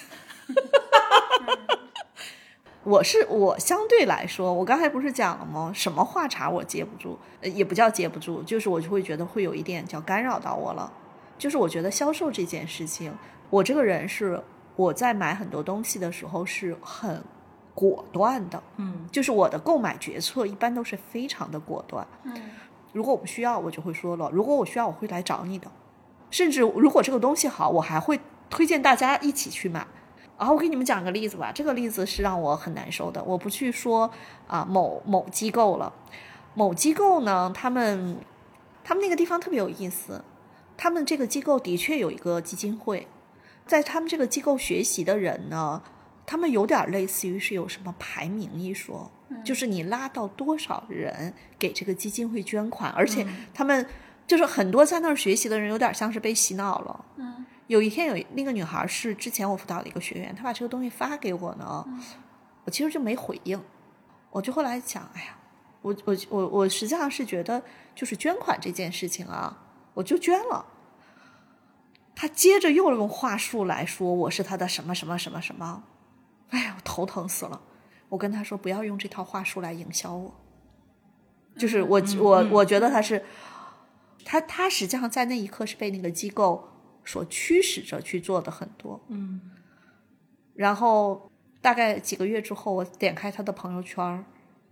[2.84, 5.72] 我是我相对来说，我刚才不是讲了吗？
[5.74, 10.92] 什么话茬我接不住，呃也不叫接不住，就是我就会觉得会有一点叫干扰到我了。
[11.38, 13.12] 就是我觉得销售这件事情，
[13.48, 14.42] 我这个人是
[14.76, 17.22] 我在买很多东西的时候是很
[17.74, 22.06] 果断的，嗯就是我的购买决策一般都是非常的果断。
[22.24, 22.34] 嗯，
[22.92, 25.70] 如果我不需要，我就会说了；如果我需要，我会来找你的。
[26.30, 28.20] 甚至如果这个东西好，我还会
[28.50, 29.86] 推荐大家一起去买。
[30.36, 33.22] 然后我给你们讲个例子吧，这个例子是让我很难受的。
[33.24, 34.08] 我不去说
[34.46, 35.92] 啊某某机构了，
[36.54, 38.18] 某机构呢，他们
[38.84, 40.22] 他们那个地方特别有意思，
[40.78, 43.06] 他们这个机构的确有一个基金会，
[43.66, 45.82] 在他们这个机构学习的人呢，
[46.24, 49.10] 他们有点类似于是有什么排名一说，
[49.44, 53.84] 就是你拉到多少人给这个基金会捐款，而且他们
[54.26, 57.04] 就是很多在那儿学习的人，有点像是被洗脑了。
[57.16, 61.84] 嗯，有一天有那个女孩是之前我辅导的一个学员，她把这个东西发给我呢，
[62.64, 63.60] 我其实就没回应，
[64.30, 65.36] 我就后来想，哎呀，
[65.82, 67.60] 我我我我实际上是觉得
[67.96, 69.56] 就是捐款这件事情啊，
[69.98, 70.64] 我就捐了。
[72.14, 75.84] 他接着又用话术来说我是他的什么什么什么什么，
[76.50, 77.60] 哎呀，我头疼死了。
[78.08, 80.34] 我跟他说不要用这套话术来营销我，
[81.56, 83.24] 就是我我我觉得他是，
[84.24, 86.68] 他他实际上在那一刻是被那个机构
[87.04, 89.40] 所驱使着去做的很多，嗯
[90.54, 91.30] 然后
[91.60, 94.24] 大概几个月之后，我点开他的朋友圈儿，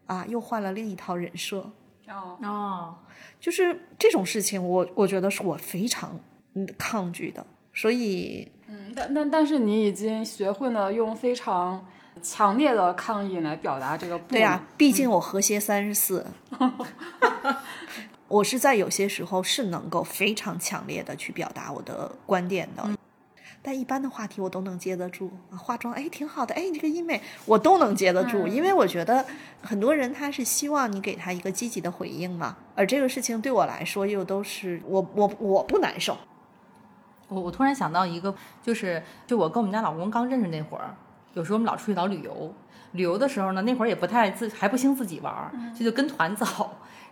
[0.06, 1.70] 啊，又换了另一套人设，
[2.08, 2.94] 哦，哦，
[3.40, 6.18] 就是这种事情我，我觉得是我非常
[6.54, 11.84] 嗯抗拒的，所以嗯，但但但是你已经学会了用非常
[12.22, 16.26] 强烈的抗议来表达这个不对呀、毕竟我和谐三十四，
[18.28, 22.95] 我是在有些时候是能够非常强烈的去表达我的观点的。
[23.66, 29.24] 但一般的话题我都能接得住，啊化妆哎挺好的，哎你这个医美我都能接得住，因为我觉得
[29.60, 36.16] 很多人他是希望你给他一个积极的回应嘛，而这个事情对我来说又都是我我我不难受，
[37.26, 40.94] 我我突然想到一个，就是就我跟我们家老公刚认识那会儿，
[41.34, 42.54] 有时候我们老出去老旅游，
[42.92, 46.46] 旅游的时候呢，那会儿也不太自还不兴自己玩儿，就就跟团走。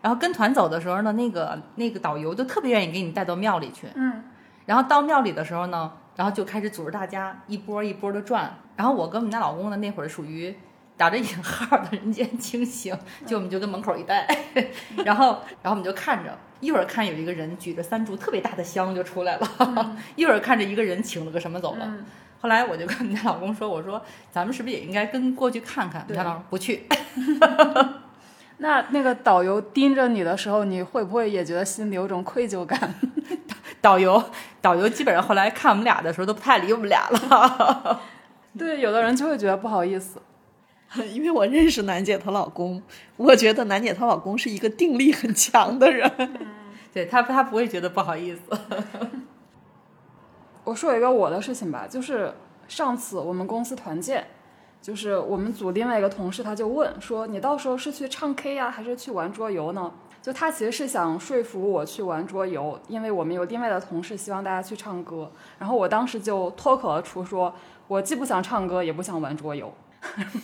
[0.01, 3.89] 然后跟团走的时候呢，那个那个导游就特别愿意给你带到庙里去。
[3.95, 4.23] 嗯，
[4.67, 8.59] 然后到庙里的时候呢，然后就开始组织大家一波一波的转。
[8.77, 10.55] 然后我跟我们家老公呢，那会儿属于
[10.97, 12.97] 打着引号的人间清醒，
[13.27, 14.27] 就我们就跟门口一待，
[15.05, 21.85] 然后然后我们就看着，一会儿看有一个人举着三炷特别大的香就出来了， 一会儿看着一个人请了个什么走了。
[21.85, 22.05] 嗯
[22.41, 23.99] 后来我就跟我们家老公说：“我说
[24.31, 26.87] 咱们是不是也应该跟过去看看？”我们家老公说不去，
[28.59, 32.95] 那那个导游盯着你的时候，你会不会也觉得心里有种愧疚感？
[33.81, 34.23] 导游
[34.65, 38.01] 导游基本上后来看我们俩的时候都不太理我们俩了。
[38.57, 40.23] 对，有的人就会觉得不好意思。
[41.13, 42.83] 因为我认识楠姐她老公，
[43.19, 46.11] 我觉得楠姐她老公是一个定力很强的人。
[46.95, 48.41] 对他他不会觉得不好意思。
[50.63, 52.33] 我说一个我的事情吧，就是
[52.67, 54.25] 上次我们公司团建，
[54.81, 59.93] 就是我们组另外一个同事他就问说，你到时候是去唱 K 呀，还是去玩桌游呢？
[60.25, 67.55] 就他其实是想说服我去玩桌游，因为我们有另外的同事希望大家去唱歌，然后我当时就脱口而出说，
[67.87, 69.71] 我既不想唱歌，也不想玩桌游。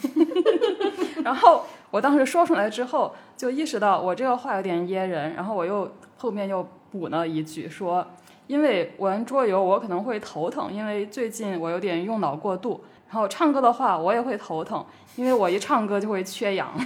[1.25, 8.07] 然后我当时说出来之后，就意识到我这个话有点噎人，然后我又后面又补了一句说。
[8.49, 12.85] 因为玩桌游我可能会头疼，因为最近我有点用脑过度。
[13.09, 14.85] 然后唱歌的话我也会头疼，
[15.16, 16.69] 因为我一唱歌就会缺氧。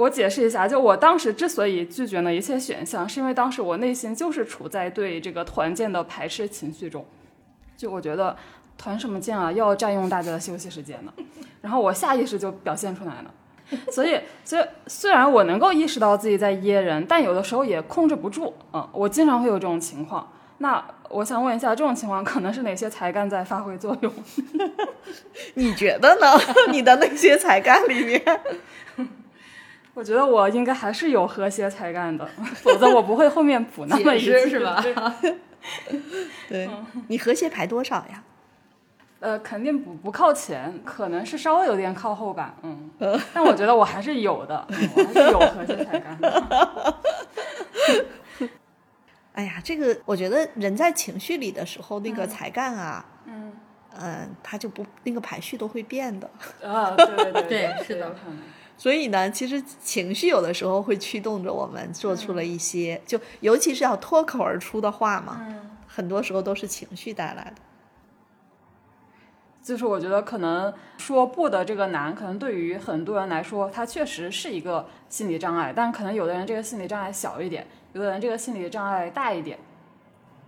[0.00, 7.04] 我解释一下，就我当时之所以拒绝了一切选项，是因为当时我内心就是处在对这个团建的排斥情绪中。
[7.76, 8.34] 就我觉得
[8.78, 11.12] 团什么建啊，要占用大家的休息时间呢。
[11.60, 13.34] 然后我下意识就表现出来了。
[13.92, 18.54] 所以，所以虽然我能够意识到自己在噎人，但有的时候也控制不住。
[18.72, 20.32] 嗯，我经常会有这种情况。
[20.58, 24.12] 那我想问一下，这种情况可能是哪些才干在发挥作用？
[25.54, 26.26] 你觉得呢？
[26.72, 28.22] 你的那些才干里面，
[29.94, 32.26] 我觉得我应该还是有和谐才干的，
[32.62, 34.82] 否则我不会后面补那么一句，是吧？
[36.48, 36.70] 对，
[37.08, 38.22] 你和谐排多少呀？
[39.20, 42.90] 呃，肯定不不靠前，可能是稍微有点靠后吧，嗯，
[43.34, 46.96] 但我觉得我还是有的，我还是有和谐才干的。
[49.34, 53.52] 哎呀，这个我觉得人在情绪里的时候，那个才干啊，嗯
[54.00, 56.30] 嗯，他就不那个排序都会变的。
[56.66, 58.38] 啊，对对对对是的可能
[58.80, 65.70] 所以呢，其实情绪有的时候会驱动着我们做出了一些，就尤其是要脱口而出的话嘛，嗯。
[65.86, 67.60] 很多时候都是情绪带来的。
[69.62, 75.74] 就是我觉得可能说不的这个难，可能对于很多人来说，它确实是一个心理障碍。
[75.76, 79.58] 但可能有的人这个心理障碍小一点，有的人这个心理障碍大一点。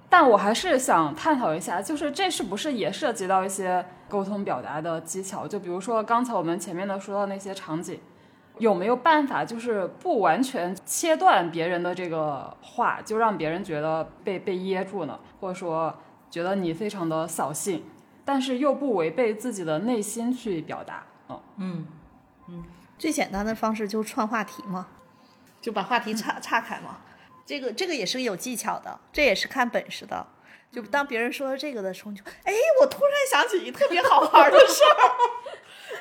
[0.08, 5.46] 但我还是想探讨一下，就是这是不是也涉及到一些沟通表达的技巧？
[5.46, 8.00] 就比如说刚才我们前面的说到那些场景，
[8.58, 15.18] 有没有办法就是不完全切断别人的这个话，就让别人觉得被被噎住呢？
[15.40, 15.94] 或者说
[16.30, 17.84] 觉得你非常的扫兴？
[18.24, 21.86] 但是又不违背自己的内心去表达，嗯，嗯
[22.48, 22.64] 嗯，
[22.96, 24.86] 最简单的方式就是串话题嘛，
[25.60, 26.98] 就把话题岔岔开嘛。
[27.44, 30.24] 这个这个也是有技巧的，这也是看本事的。
[30.70, 35.10] 就当别人说这个的时候，你就哎，我突然想起一特别好玩的事儿，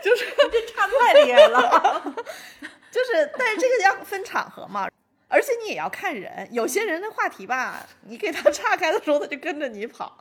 [0.04, 2.16] 就是这差太厉害了。
[2.92, 4.88] 就是，但是这个要分场合嘛，
[5.30, 6.46] 而且你也要看人。
[6.52, 10.12] 有些人的话题吧，你给他岔开的时候，他就跟着你跑；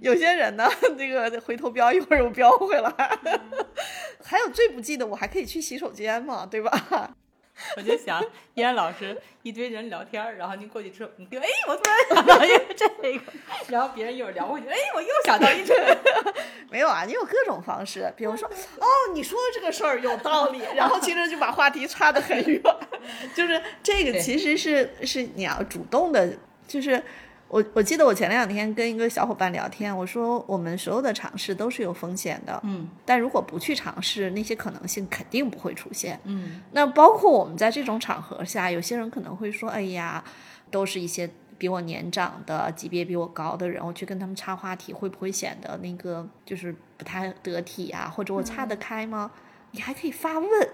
[0.00, 3.18] 有些人呢，这个回头飙一会儿又飙回来。
[4.22, 7.16] 还有最不济的，我还可以去洗手间嘛，对吧？
[7.76, 8.22] 我就想，
[8.54, 13.20] 依然老师一堆人聊天儿，然后您过去之后，你就哎，我突然想到一个这个，
[13.68, 16.34] 然后别人一会儿聊过去，哎，我又想到一这个，
[16.70, 22.62] 没有啊，你有各种方式，比如说，哦，你说的这个事儿有道理，然后其实就把话题岔得很远，
[23.34, 26.32] 就是这个其实是是你要主动的，
[26.66, 27.02] 就是
[27.50, 36.20] 我我记得我前两天跟一个小伙伴聊天，我说我们所有的尝试都是有风险的，嗯但如果不去尝试，那些可能性肯定不会出现。
[36.24, 40.22] 嗯那包括我们在这种场合下，有些人可能会说：“哎呀，
[40.70, 48.08] 都是一些比我年长的、级别比我高的人，我去跟他们插话题，会不会显得那个就是不太得体啊？
[48.08, 49.28] 或者我岔得开吗？”
[49.72, 50.68] 你还可以发问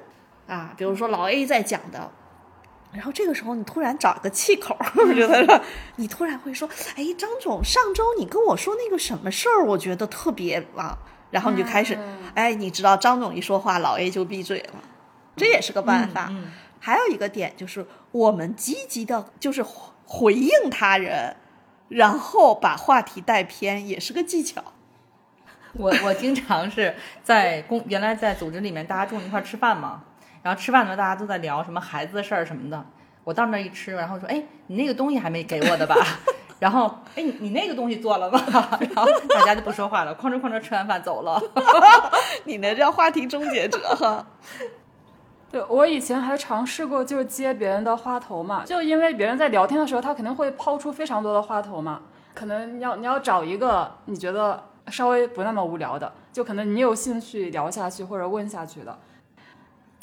[0.47, 2.13] 啊，比如说老 A 在讲的。
[2.93, 5.61] 然后这个时候，你突然找个气口，我觉得是，
[5.97, 10.99] 你突然会说：“哎，张总，上周你跟我说那个什么事儿，我觉得特别啊。”
[11.31, 14.81] 然后你就开始，嗯哎，你知道张总一说话，老 A 就闭嘴了，
[15.37, 16.29] 这也是个办法。
[16.31, 21.35] 嗯还有一个点就是，我们积极的，就是回回应他人，
[21.89, 24.63] 然后把话题带偏，也是个技巧。
[25.73, 26.95] 我我经常是
[27.25, 30.05] 在公原来在组织里面，大家中午一块吃饭嘛，
[30.47, 32.87] 然后吃饭的时候大家都在聊什么孩子的事儿什么的。
[33.25, 35.97] 我到那儿一吃，然后说：“哎，你那个东西还没给我的吧？”
[36.61, 38.41] 然后：“哎，你你那个东西做了吗？”
[38.95, 41.43] 然后大家就不说话了，哐哧哐哧吃完饭走了。
[42.47, 44.25] 你那叫话题终结者哈。
[45.51, 52.03] 对我以前还尝试过，就是接别人的话头嘛，就因为别人在聊天的时候，他肯定会抛出非常多的话头嘛，
[52.35, 58.97] 可能你要你要找一个你觉得稍微不那么无聊的，就可能你有兴趣聊下去或者问下去的，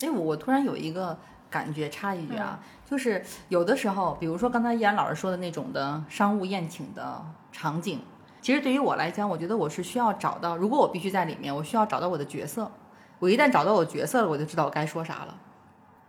[0.04, 1.18] 哎，我我突然有一个
[1.50, 7.24] 感觉，插一句啊，就是有的时候，比如说刚才依然老师说的那种的商务宴请的
[7.54, 8.02] 场景，
[8.42, 12.70] 其实对于我来讲，我觉得我是需要找到，如果我必须在里面，我需要找到我的角色。
[13.20, 15.38] 我一旦找到我角色了，我就知道我该说啥了。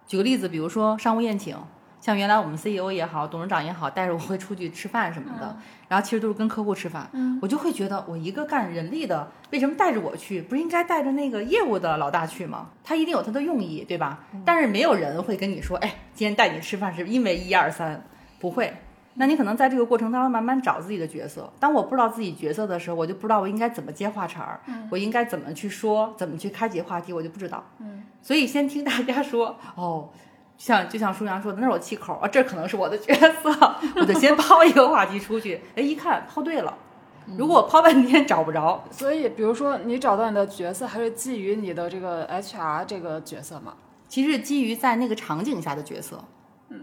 [0.07, 1.57] 举个例子，比如说商务宴请，
[2.05, 5.57] 像原来我们 CEO 也好，董事长也好，带着我会出去吃饭什么的，
[5.89, 7.09] 然后其实都是跟客户吃饭，
[7.41, 10.43] 我就会觉得我一个干人力的，为什么带着我去？
[10.43, 12.69] 不是应该带着那个业务的老大去吗？
[12.85, 14.19] 他一定有他的用意，对吧？
[14.45, 18.05] 但是没有人会跟你说，哎，今天带你吃饭是因为一二三，
[18.39, 18.71] 不会。
[19.15, 21.51] 那你可能在这个过程当中慢慢找自己的角色。
[21.59, 27.65] 当我不知道自己角色的时候，我就不知道我应该怎么接话茬儿，我应该怎么去说，怎么去开启话题，我就不知道。
[27.79, 30.11] 嗯，所以先听大家说，哦，
[30.57, 35.61] 像就像舒阳说的，那是我气口啊，这可能是我的角色，我就先抛一个话题出去。
[35.75, 36.77] 哎，一看抛对了，
[37.37, 43.75] 如果我抛半天找不着，所以比如说你找到你的角色，还是基于你的这个 HR 这个角色嘛？
[44.09, 46.23] 其实基于在那个场景下的角色。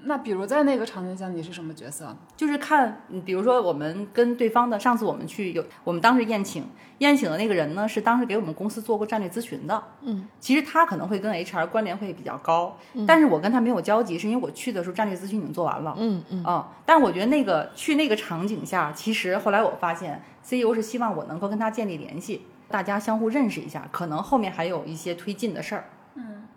[0.04, 2.16] 那比如在那个场景下，你是什么角色？
[2.36, 6.66] 就是看，比如说我们跟对方的，上次我们去有，我们当时宴请，
[7.00, 9.84] 宴请的那个人呢，是当时给我们公司做过战略咨询的。
[10.02, 12.78] 嗯，其实他可能会跟 HR 关联会比较高，
[13.08, 15.94] 但是我跟他没有交集，是因为我去的时候战略咨询已经做完了。
[15.98, 25.86] 嗯嗯嗯，但是我觉得那个去那个场景下，其实后来我发现，CEO 是希望我能够跟他建立联系，大家相互认识一下，可能后面还有一些推进的事儿。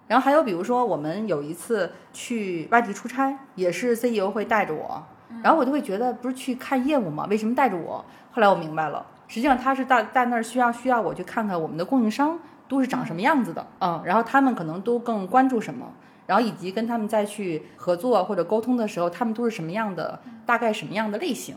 [0.07, 5.03] 然后还有比如说，我们有一次去外地出差，也是 CEO 会带着我，
[5.43, 7.27] 然后我就会觉得不是去看业务吗？
[7.31, 8.05] 为什么带着我？
[8.31, 12.39] 后来我明白了，实际上他是在在那儿需要需要我去看看我们的供应商
[12.69, 15.91] 都是长什么样子的，嗯，然后他们可能都更关注什么，
[16.27, 21.57] 然后以及跟他们再去合作或者沟通的时候，他们都是什么样的，大概什么样的类型，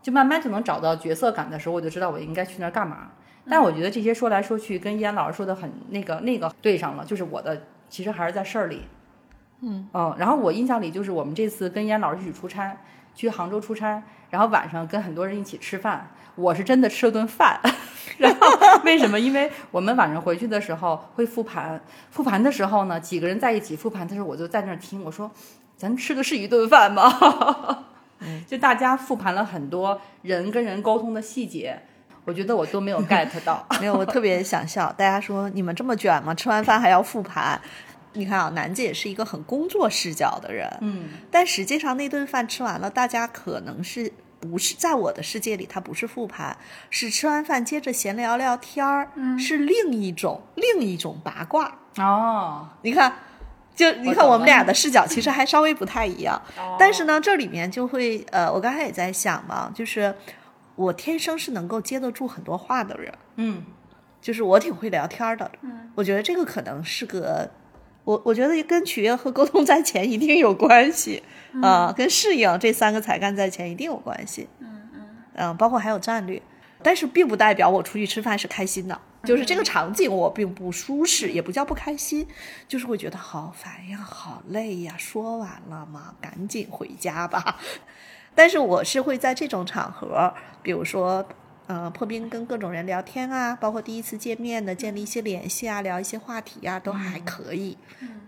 [0.00, 3.10] 就慢慢就能找到角色感的时候，我就知道我应该去那儿干嘛。
[3.50, 7.60] 但我觉得这些说来说去跟易安老师说的很那个那个对上了，就是我的。
[7.92, 8.86] 其实还是在事儿里，
[9.60, 12.74] 嗯嗯，然后我印象里就是我们这次跟燕老师一起出差，
[13.14, 17.60] 去杭州出差，然后晚上跟很多人一起吃饭，我是真的吃了顿饭，
[18.16, 18.46] 然后
[18.82, 19.20] 为什么？
[19.20, 21.78] 因为我们晚上回去的时候会复盘，
[22.10, 25.30] 复盘的时候呢，几个人在一起复盘的时候，我就在那儿听，我说
[25.76, 27.84] 咱吃的是一顿饭吗？
[28.48, 31.82] 就大家复盘了很多人跟人沟通的细节。
[32.24, 34.92] 我觉得我都没有 get 到，没有，我特别想笑。
[34.92, 36.34] 大家说你们这么卷吗？
[36.34, 37.60] 吃完饭还要复盘？
[38.14, 46.56] 你看啊，楠姐是一个很工作视角的人，嗯，但实际上那顿饭吃完了，大家可能是不是在我的世界里，它不是复盘，
[46.90, 49.08] 是吃完饭接着闲聊聊天儿，
[49.38, 52.68] 是另一种另一种八卦哦。
[52.82, 53.14] 你看，
[53.74, 56.40] 就你看我们俩的视角其实还稍微不太一样，
[56.78, 60.14] 但是呢，这里面就会呃，我刚才也在想嘛，就是。
[60.82, 63.64] 我天生是能够接得住很多话的人，嗯，
[64.20, 67.50] 就是我挺会聊天的，嗯，我觉得这个可能是个，
[68.04, 71.22] 我我觉得跟取悦和沟通在前一定有关系，
[71.62, 75.00] 啊，跟适应这三个才干在前一定有关系，嗯嗯，
[75.34, 76.42] 嗯，包括还有战略，
[76.82, 82.26] 但是并不代表我出去吃饭是开心的，就是这个场景我并不舒适，也不叫不开心，
[82.66, 86.14] 就是会觉得好烦呀，好累呀，说完了吗？
[86.20, 87.58] 赶紧回家吧。
[88.34, 91.24] 但是我是会在这种场合，比如说，
[91.66, 97.76] 呃，破冰跟各种人聊天啊，包括第一次见面的建立一些联系啊，聊一些话题啊，都还可以。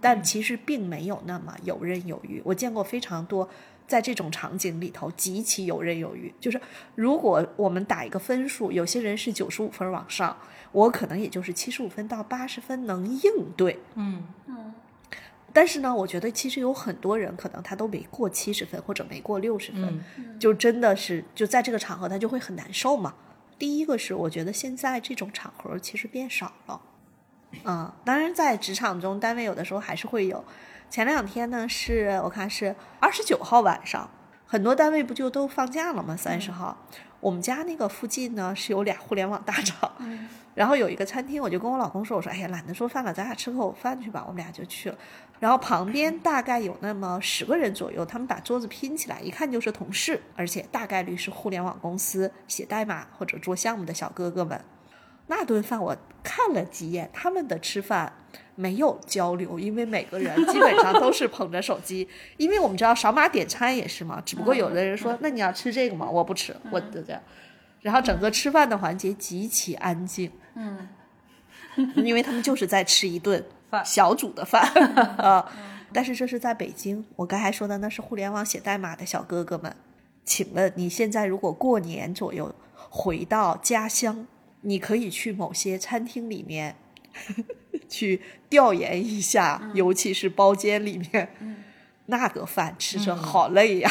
[0.01, 2.41] 但其实并没有那么游刃有余。
[2.45, 3.49] 我见过非常多
[3.87, 6.33] 在这种场景里头极其游刃有余。
[6.39, 6.61] 就是
[6.95, 10.37] 如果我们打一个分数，有些人是九十五分往上，
[10.73, 13.81] 我可能也就是七十五分到八十分能应对。
[13.95, 14.75] 嗯嗯。
[15.55, 20.05] 但是呢，我觉得其实有很多人可能他都没过七十分，或者没过六十分，
[20.39, 23.15] 就真的是就在这个场合他就会很难受嘛。
[23.57, 26.81] 第一个是我觉得现在这种场合其实变少了，
[27.63, 30.45] 嗯，当然在职场中单位有的时候还是会有。
[30.91, 34.11] 前两天呢是我看是二十九号晚上，
[34.47, 36.17] 很多单位不就都放假了吗？
[36.17, 36.77] 三十号，
[37.25, 39.91] 我们家那个附近呢是有俩互联网大厂，
[40.55, 44.99] 然后有一个餐厅，我就跟我老公说，我说哎呀懒得做饭了，咱俩吃口饭去吧，我们俩就去了。
[45.41, 54.63] 然后旁边大概有那么十个人左右，他们把桌子拼起来，一看就是同事，而且大概率是互联网公司写代码或者做项目的小哥哥们。
[55.29, 58.13] 那顿饭我看了几眼，他们的吃饭
[58.55, 66.09] 没有交流，因为每个人 基本上都是捧着手机，因为我们知道扫码点餐也是嘛，只不过有的人说那你要吃这个吗？
[66.09, 67.21] 我不吃，我就这样。
[67.81, 70.89] 然后整个吃饭的环节极其安静，嗯，
[71.97, 73.85] 因为他们就是在吃一顿 饭。
[73.85, 74.63] 小组的饭
[75.19, 75.53] 啊，
[75.93, 77.05] 但是这是在北京。
[77.17, 79.75] 我刚才说的那是互联网写代码的小哥哥们。
[80.25, 82.55] 请问你现在如果过年左右
[82.89, 84.27] 回到家乡，
[84.63, 86.77] 你可以去某些餐厅里面
[87.95, 88.21] 去
[88.51, 91.29] 调研一下，尤其是包间里面，
[92.07, 93.91] 那个饭吃着好累呀。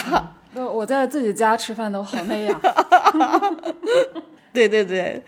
[0.55, 2.59] 我我在自己家吃饭都好累呀。
[4.51, 5.23] 对对对。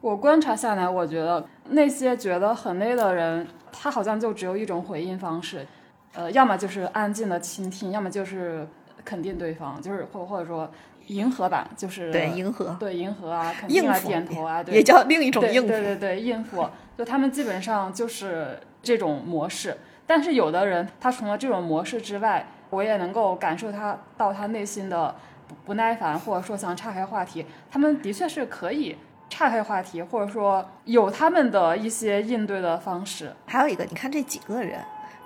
[0.00, 5.66] 我观察下来，我觉得那些觉得很累的人，他好像就只有一种回应方式，
[6.14, 8.66] 呃，要么就是安静的倾听，要么就是
[9.04, 10.70] 肯定对方，就是或或者说
[11.10, 15.68] 迎合吧，就是对迎合对迎合啊，肯定啊，点头啊，对，也叫另一种应付。
[15.68, 19.76] 对对对，应付，就他们基本上就是这种模式。
[20.06, 25.14] 但是有的人，他除了这种模式之外，我也能够感受他到他内心的
[25.46, 27.46] 不不耐烦，或者说想岔开话题。
[27.70, 28.96] 他们的确是可以
[29.28, 33.32] 岔开话题，或者说有他们的一些应对的方式。
[33.46, 34.80] 还有一个，你看这几个人，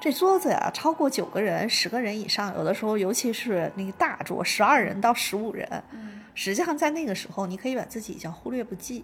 [0.05, 5.67] 这桌子呀，超过九个人、十个人以上，有的时候，尤其是那个大桌，十二人到十五人，
[6.35, 9.03] 实际上在那个时候，你可以把自己叫忽略不计，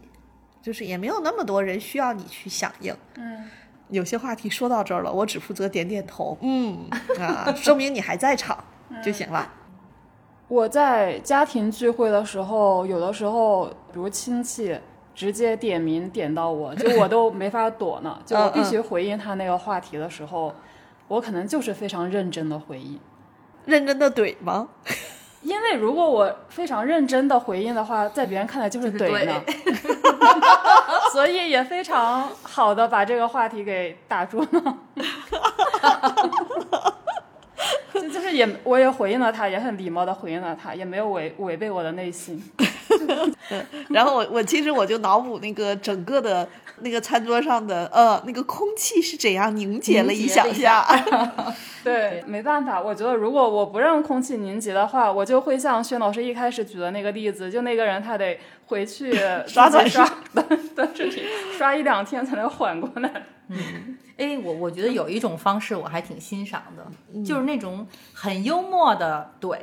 [0.60, 2.94] 就是也没有那么多人需要你去响应。
[3.14, 3.48] 嗯，
[3.88, 6.86] 有些话题说到这儿了，我只负责点点头，嗯
[7.18, 8.62] 啊，说明你还在场
[9.02, 9.50] 就行了。
[10.48, 14.78] 我在家庭聚会的时候，有的时候，比如亲戚
[15.14, 20.54] 直接点名点到我，就我都没法躲呢，就我必须回应他那个话题的时候，
[21.10, 23.00] 我可能就是非常认真的回应。
[23.66, 24.68] 认真的怼吗？
[25.42, 29.42] 因为如果我非常认真的回应的话，在别人看来就是怼呢，
[31.12, 34.46] 所以也非常好的把这个话题给打住了。
[37.92, 42.40] 就就是也我也回应了他，也很礼貌的回应了他，也没有违违背我的内心。
[43.90, 46.48] 然后我我其实我就脑补那个整个的
[46.82, 50.44] 那个餐桌上的呃那个空气是怎样凝结了一下，
[51.84, 59.12] 对，没办法，我觉得如果我不让空气凝结的话，我就会像薛老师一开始举的那个例子，就那个人他得回去
[59.46, 60.04] 刷刷
[60.34, 61.24] 短短视频，
[61.56, 63.10] 刷一两天才能缓过来。
[63.48, 69.56] 嗯哎，我我觉得有一种方式我还挺欣赏的，就是那种很幽默的怼，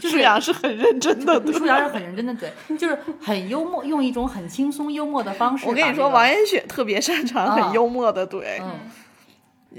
[0.00, 1.52] 舒阳是很认真的怼。
[1.52, 5.66] 舒阳是很认真的嘴，就是很幽默，用一种很轻松幽默的方式。
[5.66, 8.58] 我跟你说，王彦雪特别擅长很啊幽默的怼。
[8.60, 8.78] 嗯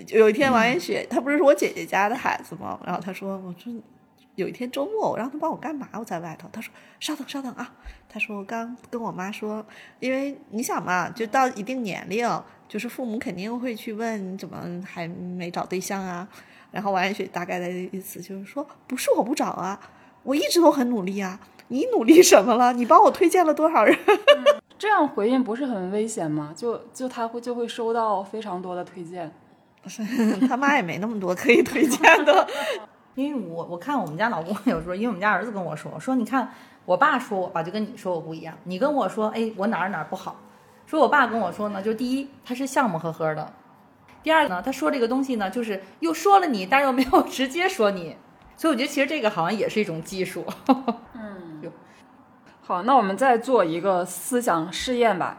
[0.10, 2.80] 有一天，王彦雪她不是我姐姐家的孩子吗？
[2.86, 3.74] 然后她说：“我说
[4.36, 5.90] 有一天周末，我让她帮我干嘛？
[5.94, 6.72] 我在外头。”她说
[7.02, 7.74] ：“稍等，稍等啊。”
[8.08, 9.66] 她说：“我刚跟我妈说，
[10.00, 12.30] 因为你想嘛，就到一定年龄，
[12.68, 16.26] 就是父母肯定会去问你怎么还没找对象啊。”
[16.72, 19.80] 然后王彦雪大概的意思就是说：“不是我不找啊，
[20.24, 21.40] 我一直都很努力啊。
[21.70, 22.74] 你努力什么了？
[22.74, 23.98] 你帮我推荐了多少人？”
[24.78, 26.54] 这样回应不是很危险吗？
[26.56, 29.32] 就就他会就会收到非常多的推荐。
[30.48, 32.48] 他妈也没那么多可以推荐的。
[33.16, 36.50] 因为我我看我们家老公有时候，因为我们家儿子跟我说说，你看
[36.86, 38.56] 我爸说我吧，就跟你说我不一样。
[38.64, 40.38] 你跟我说，哎，我哪儿哪儿不好。
[40.86, 43.52] 说我爸跟我说呢，就第一他是项目呵呵的，
[44.22, 48.18] 第二呢，他说这个东西呢，就是又说了你，但又没有直接说你。
[48.58, 50.46] 所以我觉得其实这个好像也是一种技术。
[51.14, 51.62] 嗯
[52.62, 55.38] 好，那我们再做一个思想试验吧，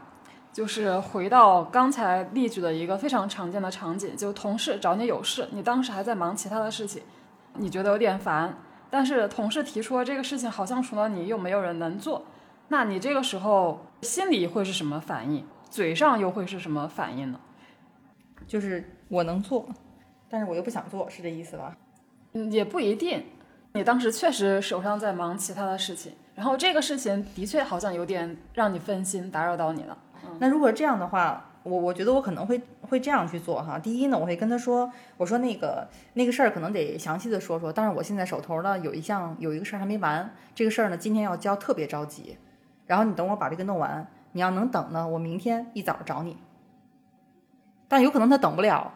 [0.53, 7.03] 就是回到刚才例举的一个非常常见的场景，就同事找你有事，你当时还在忙其他的事情，
[7.55, 8.59] 你觉得有点烦，
[8.91, 12.25] 但是同事提出了这个事情，好像除了你又没有人能做，
[12.69, 15.47] 那你这个时候心里会是什么反应？
[15.69, 17.39] 嘴上又会是什么反应呢？
[18.51, 19.65] 就是我能做，
[20.29, 21.77] 但是我又不想做，是这意思吧？
[22.33, 23.25] 嗯，也不一定。
[23.75, 29.97] 你当时确实手上在忙其他的事情，然后这个事情的确好像有点让你分心，打扰到你了。
[30.41, 33.79] 那如果这样的话，我我觉得我可能会会这样去做哈。
[33.79, 42.37] 第一呢，我会跟他说，我说那个那个事儿可能得详细的说说，但是我现在手头呢有一项有一个事儿还没完，这个事儿呢今天要交，特别着急，
[42.87, 46.37] 然后你等我把这个弄完，你要能等呢，我明天一早找你。
[47.91, 48.93] 但有可能他等不了，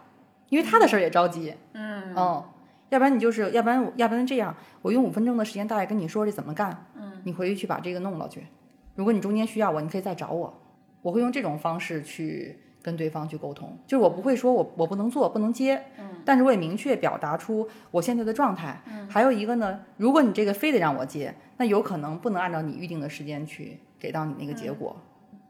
[0.48, 2.14] 因为他的事儿也着急，嗯。
[2.16, 2.44] 嗯，
[2.90, 8.46] 要不然你就是，要不然要不然这样，我用五分钟的时间大概跟你说这怎么干，嗯，你回去去把这个弄了去。
[8.94, 10.62] 如果你中间需要我，你可以再找我，
[11.02, 18.80] 我会用这种方式去跟对方去沟通，就是我不会说我我不能做不能接，嗯，但是我也明确表达出我现在的状态。
[18.86, 24.96] 嗯，还有一个呢，如果你这个非得让我接，那有可能不能按照你预定的时间去给到你那个结果，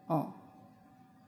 [0.09, 0.27] 嗯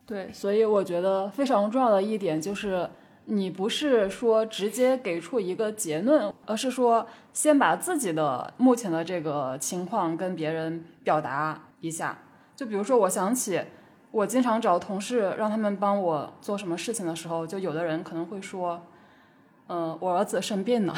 [0.07, 2.89] 对，所以我觉得非常重要的一点就是，
[3.25, 12.19] 你不是说直接给出一个结论，而是说先把自己的目前的这个情况跟别人表达一下。
[12.55, 13.61] 就比如说，我想起
[14.13, 18.81] 我经常找同事让他们帮我做什么事情的时候，就有的人可能会说
[19.69, 20.95] ：“嗯、我儿子生病了，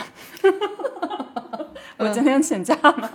[1.97, 3.11] 我今天请假了。”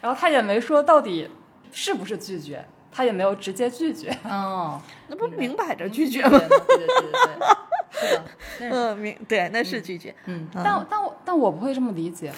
[0.00, 1.28] 然后他也没说到底
[1.70, 2.64] 是不是拒绝，
[2.96, 4.08] 他也没有直接拒绝。
[4.24, 6.38] 哦，那不明摆着拒绝对吗？
[6.48, 8.24] 对对对对，是的，
[8.60, 10.14] 那是 嗯，明对，那是拒绝。
[10.24, 10.48] 嗯。
[10.54, 12.32] 但但我但我不会这么理解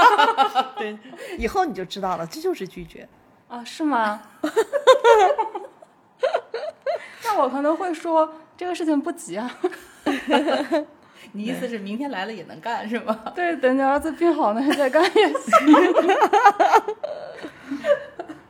[0.78, 0.96] 对，
[1.36, 3.06] 以后你就知道了，这就是拒绝。
[3.48, 4.22] 啊，是吗？
[7.24, 9.54] 那我可能会说这个事情不急啊。
[11.32, 13.20] 你意思是明天来了也能干是吗？
[13.36, 15.34] 对，等你儿子病好了，再干也行。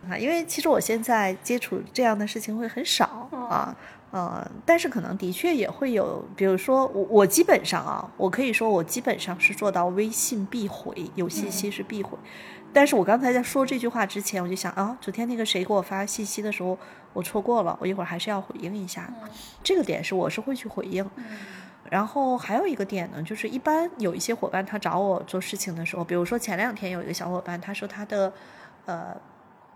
[0.08, 3.74] 啊，因为其实我现在接触这样的事情会很少啊，
[4.10, 12.16] 呃，但是可能的确也会有，比如说我我基本上啊，我可以说我基本上是做到微信必回，有信息是必回。
[12.72, 16.76] 但是我刚才在说这句话之前，我就想啊，昨天那个谁给我发信息的时候，
[17.12, 19.12] 我错过了，我一会儿还是要回应一下。
[19.62, 21.08] 这个点是我是会去回应。
[21.88, 28.32] 然后还有一个点呢，就是一般有一些伙伴他找我做事情的时候，比如说前两天有一个小伙伴，他说他的
[28.86, 29.14] 呃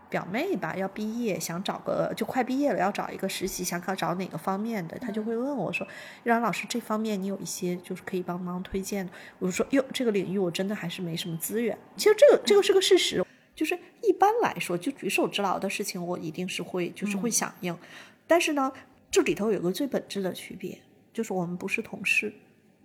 [0.08, 5.86] 表妹吧要毕业，想找个就快毕业了要找一个实习，想考找哪个方面的，她就会问我说
[6.24, 17.76] ：“依然老师，这方面你有一些就是可以帮忙推荐的？”我就说：“哟，这个领域我真的还是没什么资源。”其实这个这个是个事实，就是一般来说，就举手之劳的事情，我一定是会就是会响应。
[18.26, 18.72] 但是呢，
[19.10, 20.78] 这里头有个最本质的区别，
[21.12, 22.32] 就是我们不是同事。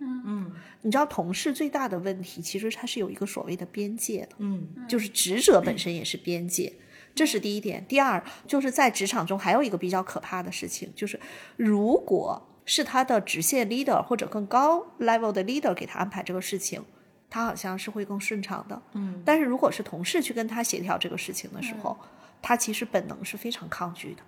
[0.00, 0.52] 嗯
[0.82, 4.36] 你知道，同事最大的问题其实它是有一个所谓的边界的。
[4.38, 6.70] 嗯就是职责本身也是边界，
[7.14, 7.84] 这是第一点。
[7.86, 11.18] 第二，就是在职场中还有一个比较可怕的事情，就是
[11.56, 16.82] 如果是他的直线 leader 或者更高 level 的 leader 给他安排这个事情，
[17.30, 18.82] 他好像是会更顺畅的。
[18.94, 21.96] 嗯但是如果是同事去跟他协调这个事情的时候，
[22.42, 24.22] 他其实本能是非常抗拒的。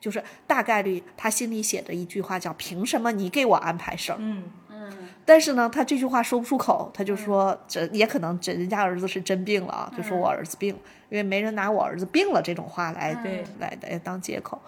[0.00, 4.50] 就是大概率他心里写的一句话叫“凭什么你给我安排事儿”，嗯
[5.24, 14.60] 但是呢，他这句话说不出口，他就说这也可能这人家儿子是真病了啊，就说我儿子病了，因为没人拿我儿子病了这种话来对来来当借口。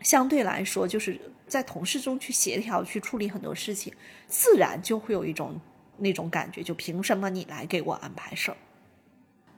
[0.00, 3.92] 相对来说，就是在同事中去协调、去处理很多事情，
[4.26, 5.60] 自然就会有一种
[5.98, 8.56] 那种感觉，就凭什么你来给我安排事儿？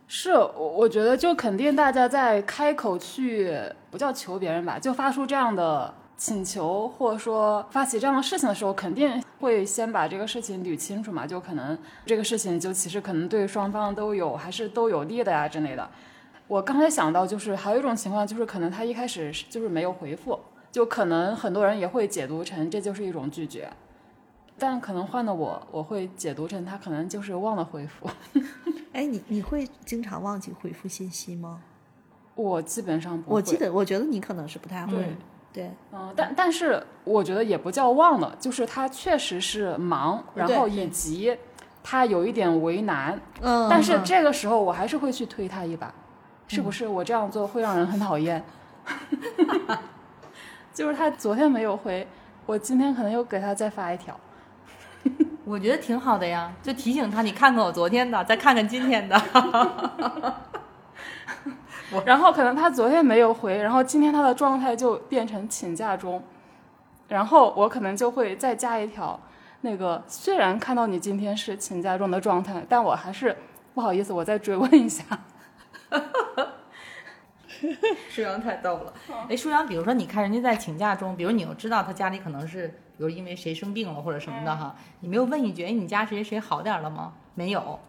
[0.07, 3.55] 是，我我觉得就肯定大家在开口去
[3.91, 15.89] 不叫求别人吧，就发出这样的请求，或者说发起这样的事情的时候，肯定会先把这个事情捋清楚嘛，就可能这个事情就其实可能对双方都有还是都有利的呀之类的。
[16.49, 20.41] 我刚才想到就是还有一种情况，就是可能他一开始就是没有回复，
[20.73, 23.71] 就可能很多人也会解读成这就是一种拒绝。
[24.59, 28.11] 但可能换了我，我会解读成他可能就是忘了回复。
[28.93, 31.61] 哎，你你会经常忘记回复信息吗？
[32.35, 33.37] 我基本上不会。
[33.37, 35.15] 我记得，我觉得你可能是不太会。
[35.53, 41.37] 对对，嗯，但但是我觉得也不叫忘了，就是他确实是忙，然后以及
[41.83, 45.93] 他有一点为难，嗯但是这个时候我还是会去推他一把，
[46.47, 48.45] 是不是我这样做会让人很讨厌？
[50.73, 52.07] 就是他昨天没有回，
[52.47, 54.19] 我今天可能又给他再发一条。
[55.45, 59.21] 我觉得挺好的呀，就提醒他，你看看我昨天的，再看看今天的。
[62.05, 66.23] 然后可能他昨天没有回，然后今天他的状态就变成请假中，
[67.09, 69.19] 然后我可能就会再加一条，
[69.63, 73.37] 那个虽然看到你今天是请假中的状态，但我还是
[73.75, 75.05] 不好意思，我再追问一下。
[78.09, 78.93] 舒阳太逗了，
[79.29, 87.15] 哎，舒阳，比如说你看人家在请假中，比如你又知道他家里可能是，比如因为谁生病了或者什么的哈，你没有问一句，哎，你家谁谁好点儿了吗？
[87.35, 87.81] 没有，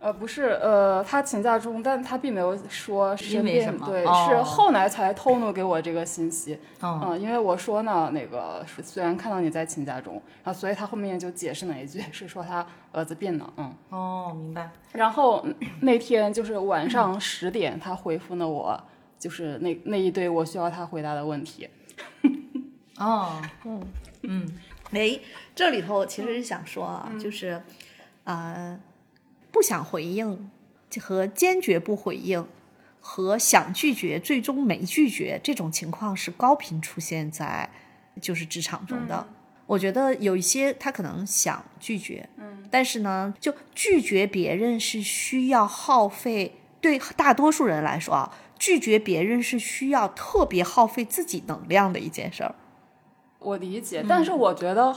[0.00, 6.58] 呃，不是，呃，他请假中，但他并没有说生病因为什么对，哦是后来才透露给我这个信息。
[6.80, 13.74] 嗯嗯，因为我说呢，那个虽然看到你在请假中，然后所以他后面就解释了一句，是说他儿子病了，嗯。
[13.90, 18.82] 哦，明白，然后嗯那天就是晚上十点，他回复了我，
[19.18, 21.68] 就是那那一堆我需要他回答的问题。
[22.96, 23.82] 哦，嗯
[24.22, 24.48] 嗯，
[24.92, 25.20] 哎，
[25.54, 27.60] 这里头其实是想说啊，就是，
[28.24, 28.78] 呃，
[29.52, 30.50] 不想回应
[31.00, 32.46] 和坚决不回应
[33.00, 37.70] 和想拒绝最终没拒绝这种情况是高频出现在
[38.20, 39.26] 就是职场中的。
[39.66, 52.54] 我觉得有一些他可能想拒绝，嗯，但是呢，就拒绝别人是需要耗费，对大多数人来说啊，拒绝别人是需要特别耗费自己能量的一件事儿。
[53.38, 54.94] 我理解，但是我觉得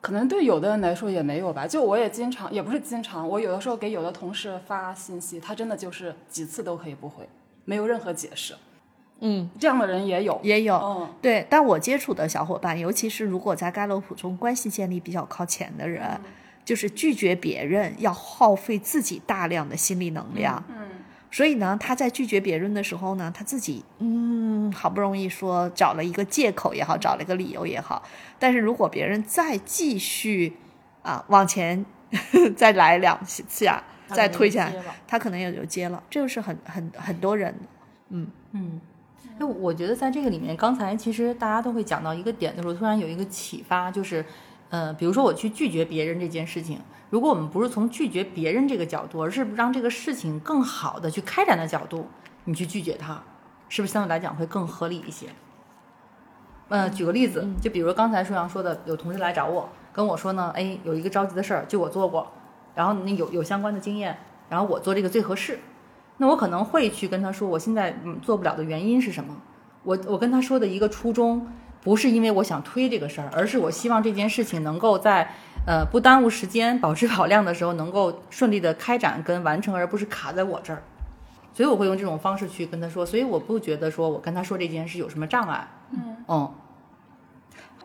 [0.00, 1.66] 可能对有的人来说也没有吧。
[1.66, 7.28] 就我也经常，也不是经常，我有的时候给有的同事发信息，他真的就是几次都可以不回，
[7.64, 8.54] 没有任何解释。
[9.20, 16.18] 嗯，这样的人也有，也有，嗯对，但我接触的小伙伴，尤其是如果在盖洛普中关系建立比较靠前的人，
[16.64, 20.64] 就是拒绝别人要耗费自己大量的心理能量。
[20.70, 20.88] 嗯
[21.30, 28.02] 所以呢，他在拒绝别人的时候呢，他自己嗯，好不容易说找了一个借口也好，找了一个理由也好，
[28.38, 30.56] 但是如果别人再继续
[31.02, 31.84] 啊往前
[32.56, 34.74] 再来两次啊，再推下来，
[35.06, 36.02] 他可能也就接了。
[36.10, 37.54] 这个是很很很多人
[38.08, 38.80] 嗯，嗯，
[39.38, 44.24] 那我觉得在这个里面，刚才其实大家都会讲到一个点的时候，突然有一个启发，就是
[44.70, 52.08] 呃，比如说我去拒绝别人这件事情，如果我们不是从拒绝别人这个角度，而是让这个事情更好的去开展的角度，
[52.44, 53.22] 你去拒绝他，
[53.68, 55.26] 是不是相对来讲会更合理一些？
[56.68, 62.30] 呃，举个例子，就比如刚才舒阳说的，有同事来找我，跟我说呢，哎，有一个着急的事儿，就我做过，
[62.76, 64.16] 然后那有有相关的经验，
[64.48, 65.58] 然后我做这个最合适，
[66.18, 69.36] 那我可能会去跟他说，我现在嗯做不了的原因是什么？
[69.82, 71.48] 我我跟他说的一个初衷，
[71.82, 75.32] 不是因为我想推这个事儿，而是我希望这件事情能够在
[75.66, 80.82] 呃不耽误时间、保质保量的时候，能够顺利的开展跟完成，而不是卡在我这儿。
[81.52, 85.68] 所以我会用这种方式去跟他说，所以我不觉得说我跟他说这件事有什么障碍。
[86.28, 86.50] 嗯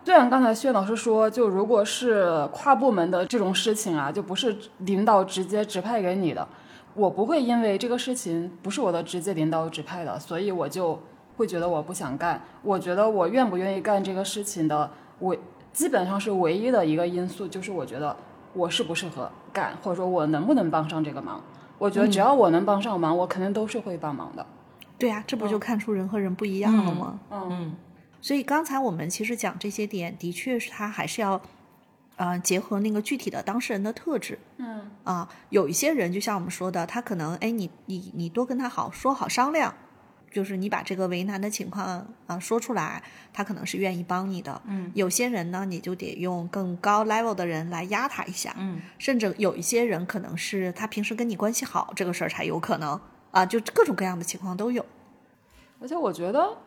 [0.04, 6.48] 虽然刚才薛老师说，就如果是跨部门的这种事情啊，就不是领导直接指派给你的，
[6.94, 11.02] 我不会因为这个事情不是我的直接领导指派的，所以我就
[11.36, 12.42] 会觉得我不想干。
[12.62, 15.36] 我觉得我愿不愿意干这个事情的，我
[15.74, 18.16] 基本上是唯一的一个因素，就是我觉得
[18.54, 21.44] 我适不适合干，或者说我能不能帮上这个忙。
[21.78, 24.46] 我觉得只要我能帮上忙，我肯定都是会帮忙的。
[24.98, 27.20] 对呀、这不就看出人和人不一样了吗？
[27.32, 27.76] 嗯
[28.22, 31.40] 所以刚才我们其实讲这些点，的确是他还是要，
[32.16, 34.40] 呃，结合那个具体的当事人的特质。
[34.58, 39.76] 嗯啊，有一些人就像我们说的，他可能哎，你你你多跟他好说好商量，
[40.36, 44.62] 就是你把这个为难的情况啊说出来，他可能是愿意帮你的。
[44.66, 48.54] 嗯，有些人呢，你就得用更高 level 的人来压他一下。
[48.58, 53.00] 嗯甚至有一些人可能是他平时跟你关系好，这个事儿才有可能
[53.32, 54.86] 啊，就各种各样的情况都有。
[55.80, 56.58] 而且我觉得，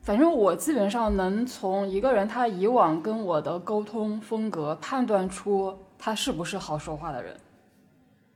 [0.00, 7.36] 反正我基本上能从一个人他以往跟我的沟通风格判断出他是不是好说话的人。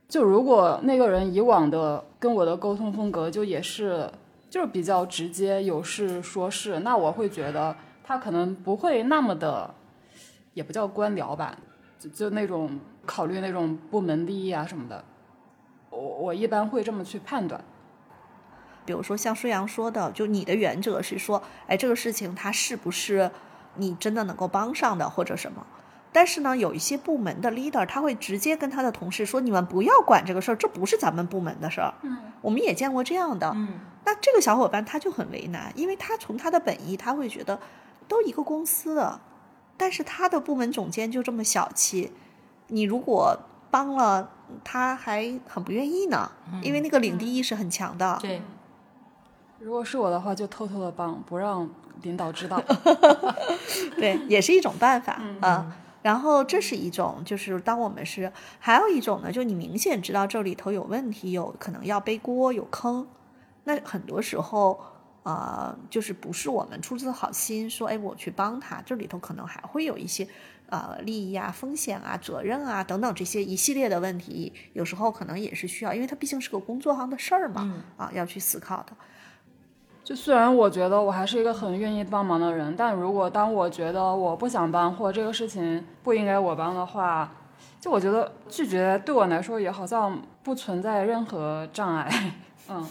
[0.07, 4.07] 就如果那个人以往的跟我的沟通风格就也是
[4.55, 7.75] 就是比较直接，有事说事，那我会觉得
[8.05, 9.75] 他可能不会那么的，
[10.53, 11.57] 也不叫官僚吧，
[11.99, 15.03] 就就那种考虑那种部门利益啊什么的。
[15.89, 17.61] 我我一般会这么去判断。
[18.85, 23.29] 比如说像舒阳说的，就你的原则是说，哎，这个事情他是不是
[23.75, 25.67] 你真的能够帮上的，或者什么？
[26.15, 33.51] 但是呢，有一些部门的 leader 他会直接跟他的同事说：“你们不要管这个事儿，这不是咱们部门的事儿。”嗯，我们也见过这样的。
[33.53, 33.67] 嗯
[34.05, 37.59] 那这个小伙伴他就很为难，因为他从他的本意，他会觉得
[38.07, 39.19] 都一个公司的，
[39.75, 42.13] 但是他的部门总监就这么小气，
[42.67, 43.37] 你如果
[43.69, 44.29] 帮了，
[44.63, 48.17] 他还很不愿意呢，因为那个领地意识很强的。
[48.21, 48.41] 对，
[49.59, 51.69] 如果是我的话，就偷偷的帮，不让
[52.03, 52.61] 领导知道。
[53.97, 55.75] 对，也是一种办法啊。
[56.05, 63.07] 然后这是一种，就是当我们是，还有一种呢，就你明显知道这里头有问题，有可能要背锅，有坑，
[63.63, 64.79] 那很多时候。
[65.25, 70.27] 啊、就是不是我们出自好心说，哎，我去帮他，这里头可能还会有一些
[70.69, 78.95] 呃利益啊、风险啊、责任啊等等这些一系列的问题，有时候可能也是需要，因为它毕竟是个工作上的事儿嘛，啊，要去思考的。
[80.05, 87.31] 就虽然我觉得我还是一个很愿意帮忙的人，但如果当我觉得我不想帮，或这个事情不应该我帮的话，
[87.81, 92.07] 就我觉得拒绝对我来说也好像不存在任何障碍。
[92.69, 92.87] 嗯，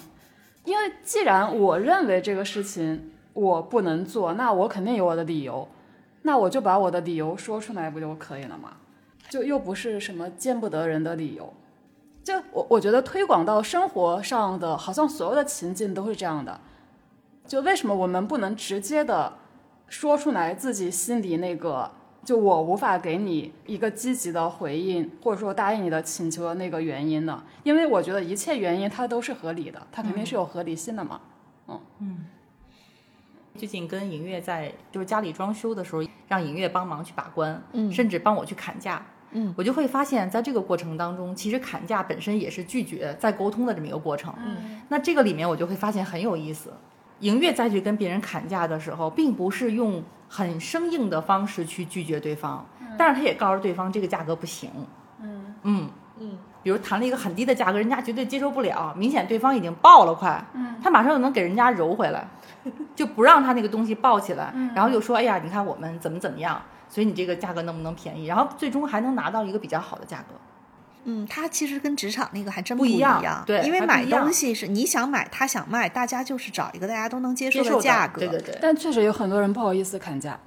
[0.64, 5.68] 因为既然我认为这个事情我不能做，那我肯定有我的理由，
[6.22, 8.72] 那我就把我的理由说出来不就可以了吗？
[9.30, 11.54] 就又不是什么见不得人的理由。
[12.24, 16.58] 就我我觉得推广到生活上的，好像所有的情境都是这样的。
[17.46, 19.34] 就为什么我们不能直接的
[19.88, 21.90] 说出来自己心里那个，
[22.24, 27.42] 就我无法给你一个积极的回应，或者说答应你的请求的那个原因呢？
[27.62, 31.20] 因为我觉得一切原因它都是合理的，它肯定是有合理性的嘛。
[31.68, 32.26] 嗯嗯
[33.56, 39.04] 最近跟尹月在就是家里装修的时候，让尹月帮忙去把关，嗯甚至帮我去砍价。
[39.30, 44.34] 嗯，我就会发现，在这个过程当中，其实砍价本身也是拒绝再沟通的这么一个过程。
[44.44, 46.72] 嗯，那这个里面我就会发现很有意思。
[47.20, 52.66] 迎月再去跟别人砍价的时候，并不是用很生硬的方式去拒绝对方，
[52.98, 54.70] 但是他也告诉对方这个价格不行。
[55.20, 55.88] 嗯嗯
[56.18, 62.26] 嗯，比如谈了一个很低的价格，人家绝对接受不了，明显对方已经爆了快，嗯他马上就能给人家揉回来，
[62.94, 68.26] 就不让他那个东西爆起来，嗯然后又说，哎呀，你看我们怎么怎么样，所以你这个价格能不能便宜？
[68.26, 70.34] 然后最终还能拿到一个比较好的价格。
[71.04, 78.20] 嗯，它其实跟职场那个还真不一一样对因为买东西是你想买，他想卖，大家就是找一个大家都能接受的价格。
[78.20, 80.38] 对对对，但确实有很多人不好意思砍价。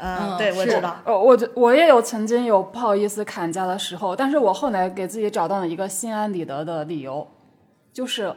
[0.00, 1.00] 嗯，对我知道。
[1.04, 7.26] 呃，我我也有曾经有不好意思砍价的时候，但是我后来给自己找到了一个心安理得的理由，
[7.92, 8.32] 就是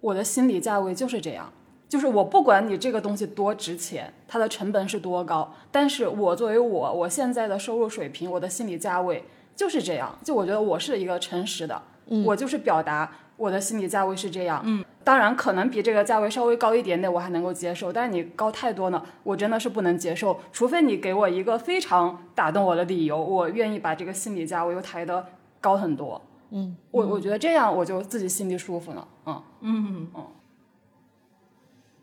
[0.00, 1.52] 我的心理价位就是这样，
[1.88, 9.24] 就是我不管你这个东西多值钱，它的成本是多高，但是我作为我我现在的收入水平，我的心理价位
[9.60, 10.18] 就是这样。
[10.24, 11.82] 就我觉得我是一个诚实的，
[12.24, 14.62] 我就是表达我的心理价位是这样。
[14.64, 20.40] 嗯，当然可能比这个价位稍微高一点点，我还能够接受，但是你高太多呢，我真的是不能接受。
[20.50, 25.26] 除非你给我一个非常打动我的理由，我愿意把这个心理价位又抬得
[25.60, 26.22] 高很多。
[26.52, 29.06] 嗯，我我觉得这样我就自己心里舒服了。
[29.26, 30.26] 嗯嗯嗯。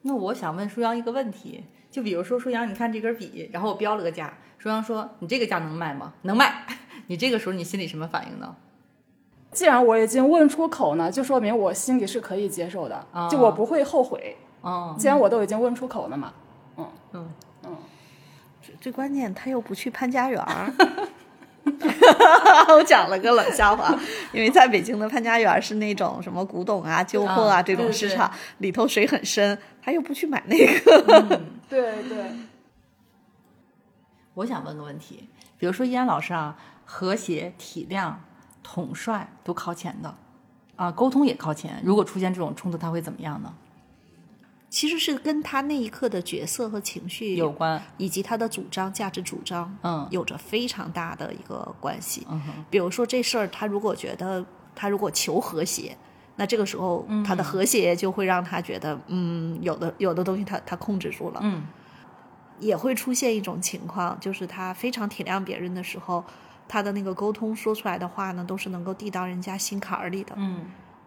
[0.04, 6.14] 那我想问舒阳一个问题，就比如说舒阳，你看这根笔，然后我标了个价，舒阳说你这个价能卖吗？
[6.22, 6.64] 能卖。
[7.08, 8.56] 你这个时候你心里什么反应呢？
[9.52, 13.28] 既然我已经问出口呢，就说明我心里是可以接受的，啊。
[13.28, 14.38] 就我不会后悔。
[14.62, 16.34] 哦，既然我都已经问出口了嘛，
[16.78, 16.88] 嗯。
[17.14, 17.30] 嗯。
[17.64, 17.76] 嗯，
[18.80, 20.72] 最关键他又不去潘家园儿。
[22.78, 23.94] 我讲了个冷笑话，
[24.32, 31.42] 因为在北京的潘家园是那种什么古董啊、旧货啊啊这种市场，里头水很深，他又不去买那个。
[31.68, 32.32] 对对，
[34.34, 35.28] 我想问个问题，
[35.58, 36.58] 比如说依安老师啊，
[36.90, 38.14] 和谐、体谅、
[38.64, 40.16] 统帅都靠前的，
[40.78, 41.82] 啊，沟通也靠前。
[41.84, 43.54] 如果出现这种冲突，他会怎么样呢？
[44.70, 52.26] 其实是跟他那一刻的角色和情绪有关，以及他的主张、价值主张，嗯有着非常大的一个关系。
[52.30, 55.98] 嗯哼，比如说这事儿，他如果觉得他如果求和谐，
[56.36, 61.66] 那这个时候他的和谐就会让他觉得，嗯，有的有的东西他他控制住了，嗯
[62.60, 66.26] 也会出现一种情况，就是他非常体谅别人的时候，
[66.68, 70.34] 他的那个沟通说出来的话呢，都是能够递到人家心坎儿里的。
[70.38, 70.66] 嗯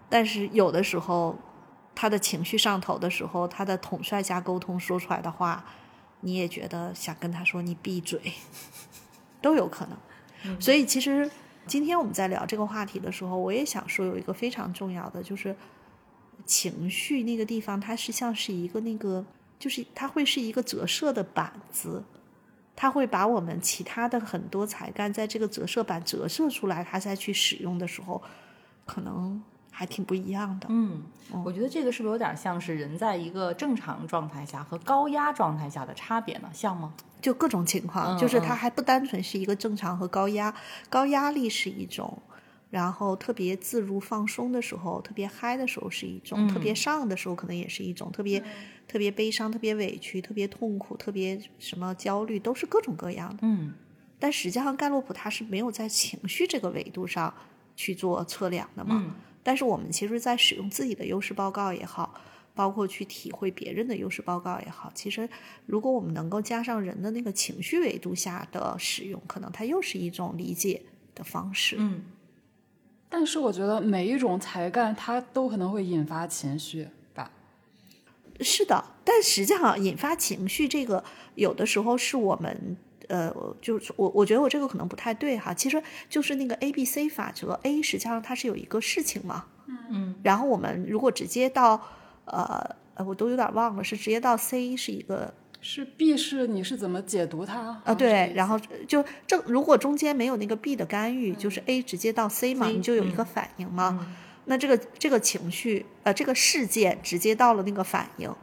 [0.08, 1.38] 但是有的时候，
[1.94, 5.64] 他的情绪上头的时候，他的统帅加沟通说出来的话，
[6.22, 8.20] 你也觉得想跟他说你闭嘴，
[9.40, 10.60] 都有可能。
[10.60, 11.30] 所以其实
[11.66, 15.54] 今天我们在聊这个话题的时候，我也想说有一个非常重要的，就是
[16.44, 19.24] 情绪那个地方，它是像是一个那个，
[19.60, 22.02] 就是它会是一个折射的板子。
[22.80, 28.22] 它会把我们其他的很多才干在这个折射板折射出来，它再去使用的时候，
[28.86, 30.66] 可能还挺不一样的。
[30.70, 31.02] 嗯，
[31.44, 36.48] 我觉得这个是不是有点像是人在一个正常状态下和高压状态下的差别呢？
[36.54, 36.94] 像吗？
[37.20, 40.54] 就各种情况，嗯就是它嗯还不单纯是一个正常和高压，
[40.88, 42.22] 高压力是一种，
[42.70, 48.42] 然后特别自如放松的时候，特别嗨的时候是一种，特别上的时候可能也是一种，特别、
[48.86, 53.38] 特别悲伤、特别委屈、特别痛苦、特别什么焦虑，都是各种各样的。
[53.42, 53.72] 嗯
[54.22, 57.32] 但实际上，盖洛普他是没有在情绪这个维度上
[57.74, 59.02] 去做测量的嘛。
[59.04, 62.14] 嗯但是我们其实，在使用自己的优势报告也好，
[62.54, 65.26] 包括去体会别人的优势报告也好，其实
[65.64, 70.82] 如果我们能够加上人的那个情绪维度下的使用，可能它又是一种理解
[71.14, 71.76] 的方式。
[71.78, 72.04] 嗯
[73.10, 77.30] 但是我觉得每一种才干它都可能会引发情绪吧。
[78.40, 81.04] 是的，但实际上引发情绪这个，
[81.34, 82.76] 有的时候是我们。
[83.08, 85.52] 呃，就是我，我觉得我这个可能不太对哈。
[85.52, 91.82] 其实就是那个 A B C 法则，A 实际上它是有一个事情嘛，嗯嗯然后我们如果直接到
[92.26, 97.80] 呃呃，我都有点忘了，是直接到 C 是一个是 B 是你是怎么解读它？
[97.84, 98.58] 啊对，然后
[98.88, 104.06] 就正如果中间没有那个 B 的干预，就是 A 直接到 C 嘛，C，你就有一个反应嘛。
[104.46, 108.34] 那这个这个情绪呃这个事件直接到了那个反应，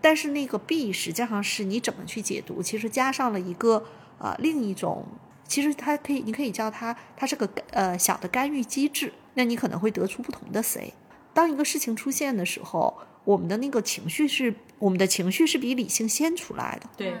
[0.00, 3.84] 但是那个 B 实际上是你怎么去解读，其实加上了一个
[4.18, 5.06] 呃另一种。
[5.48, 10.94] 其实它可以，你可以叫它，它是个呃小的干预机制，那你可能会得出不同的 C。
[11.34, 16.88] 当一个事情出现的时候，我们的那个情绪是我们的情绪是比理性先出来的。
[16.96, 17.14] 对，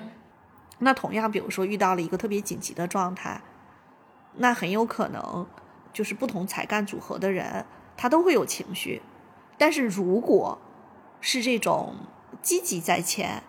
[0.78, 3.42] 那同样，比如说遇到了一个特别紧急的状态，
[4.36, 5.46] 那很有可能
[5.92, 9.02] 就是不同才干组合的人，他都会有情绪。
[9.58, 10.58] 但是如果
[11.20, 11.94] 是这种
[12.40, 13.42] 积极在前，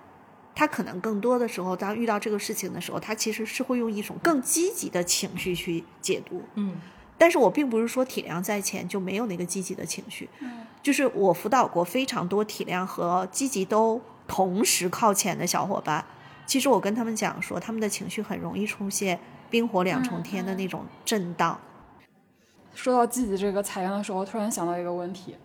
[0.54, 6.44] 他可能更多的时候，当遇到这个事情的时候，他其实是会用一种更积极的情绪去解读。
[6.56, 6.76] 嗯
[7.22, 10.28] 但是我并不是说体谅在前就没有那个积极的情绪，
[10.82, 16.04] 就是我辅导过非常多体谅和积极都同时靠前的小伙伴，
[16.48, 19.20] 其实我跟他们讲说，他们的情绪很容易出现
[19.52, 21.60] 冰火两重天的那种震荡。
[22.74, 25.36] 说到积极这个才干的时候，突然想到一个问题，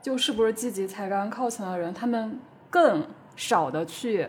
[0.00, 3.06] 就是不是积极才干靠前的人，他们更
[3.36, 4.26] 少的去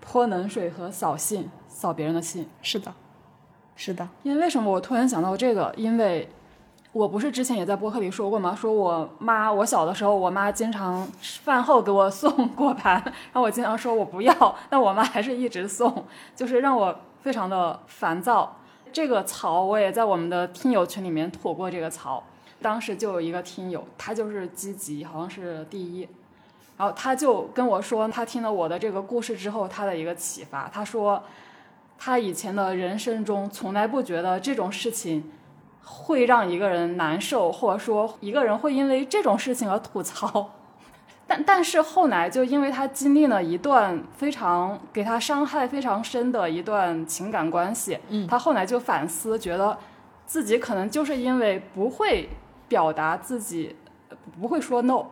[0.00, 2.44] 泼冷水和扫兴，扫别人的兴。
[2.60, 2.92] 是的，
[3.76, 5.72] 是的，因为为什么我突然想到这个？
[5.76, 6.28] 因为
[6.92, 8.52] 我不是之前也在播客里说过吗？
[8.54, 18.56] 说我妈，我小的时候，我妈经常饭后给我送 果盘，然后我经常说我不要，但我妈还是一直送，就是让我非常的烦躁。
[18.92, 22.24] 这个槽我也在我们的听友群里面吐过这个槽，
[22.60, 26.08] 当时就有一个听友，他就是积极，好像是第一，
[26.76, 30.68] 然后他就跟我说，他听了我的这个故事之后，他的一个启发。
[30.72, 31.22] 他说，
[31.96, 35.30] 他以前的人生中从来不觉得这种事情
[35.84, 40.50] 会让一个人难受，或者说一个人会因为这种事情而吐槽。
[41.26, 49.78] 但但是后来就因为他经历了一段非常给他伤害非常深的一段情感关系，嗯他后来就反思，觉得
[50.26, 52.28] 自己可能就是因为不会
[52.66, 53.76] 表达自己，
[54.08, 55.04] 呃不会说 no，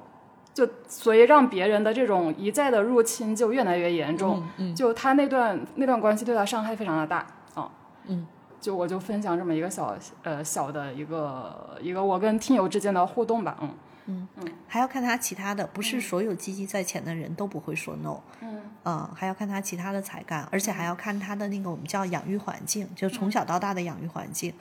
[0.53, 4.43] 就所以让别人的这种一再的入侵就越来越严重。
[4.57, 7.71] 嗯就他那段那段关系对他伤害非常的大啊。
[8.07, 8.27] 嗯，
[8.61, 13.57] 就我就分享这么一个小呃小的一个一个我跟听友之间的互动吧。
[13.61, 13.75] 嗯
[14.07, 24.55] 嗯嗯还要看他其他的，不是所有积极在前的人都不会说 no，嗯嗯，还要看他其他的才干，而且还要看他的那个我们叫养育环境，就从小到大的养育环境。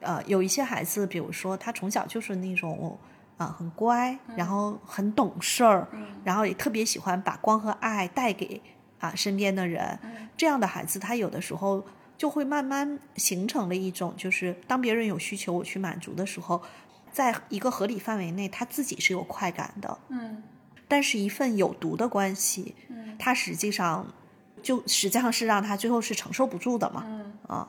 [0.00, 2.98] 呃，有一些孩子，比如说他从小就是那种
[3.36, 5.86] 啊、很乖，然后很懂事儿，
[6.24, 8.60] 然后也特别喜欢把光和爱带给
[8.98, 9.96] 啊身边的人，
[10.36, 11.84] 这样的孩子，他有的时候
[12.18, 16.60] 就会慢慢形成了一种，就是当别人有需求我去满足的时候，
[17.10, 19.98] 在一个合理范围内，他自己是有快感的。
[20.10, 20.42] 嗯
[20.90, 24.12] 但是，一份有毒的关系，嗯它实际上
[24.62, 27.04] 就实际上是让他最后是承受不住的嘛。
[27.06, 27.32] 嗯。
[27.46, 27.68] 啊，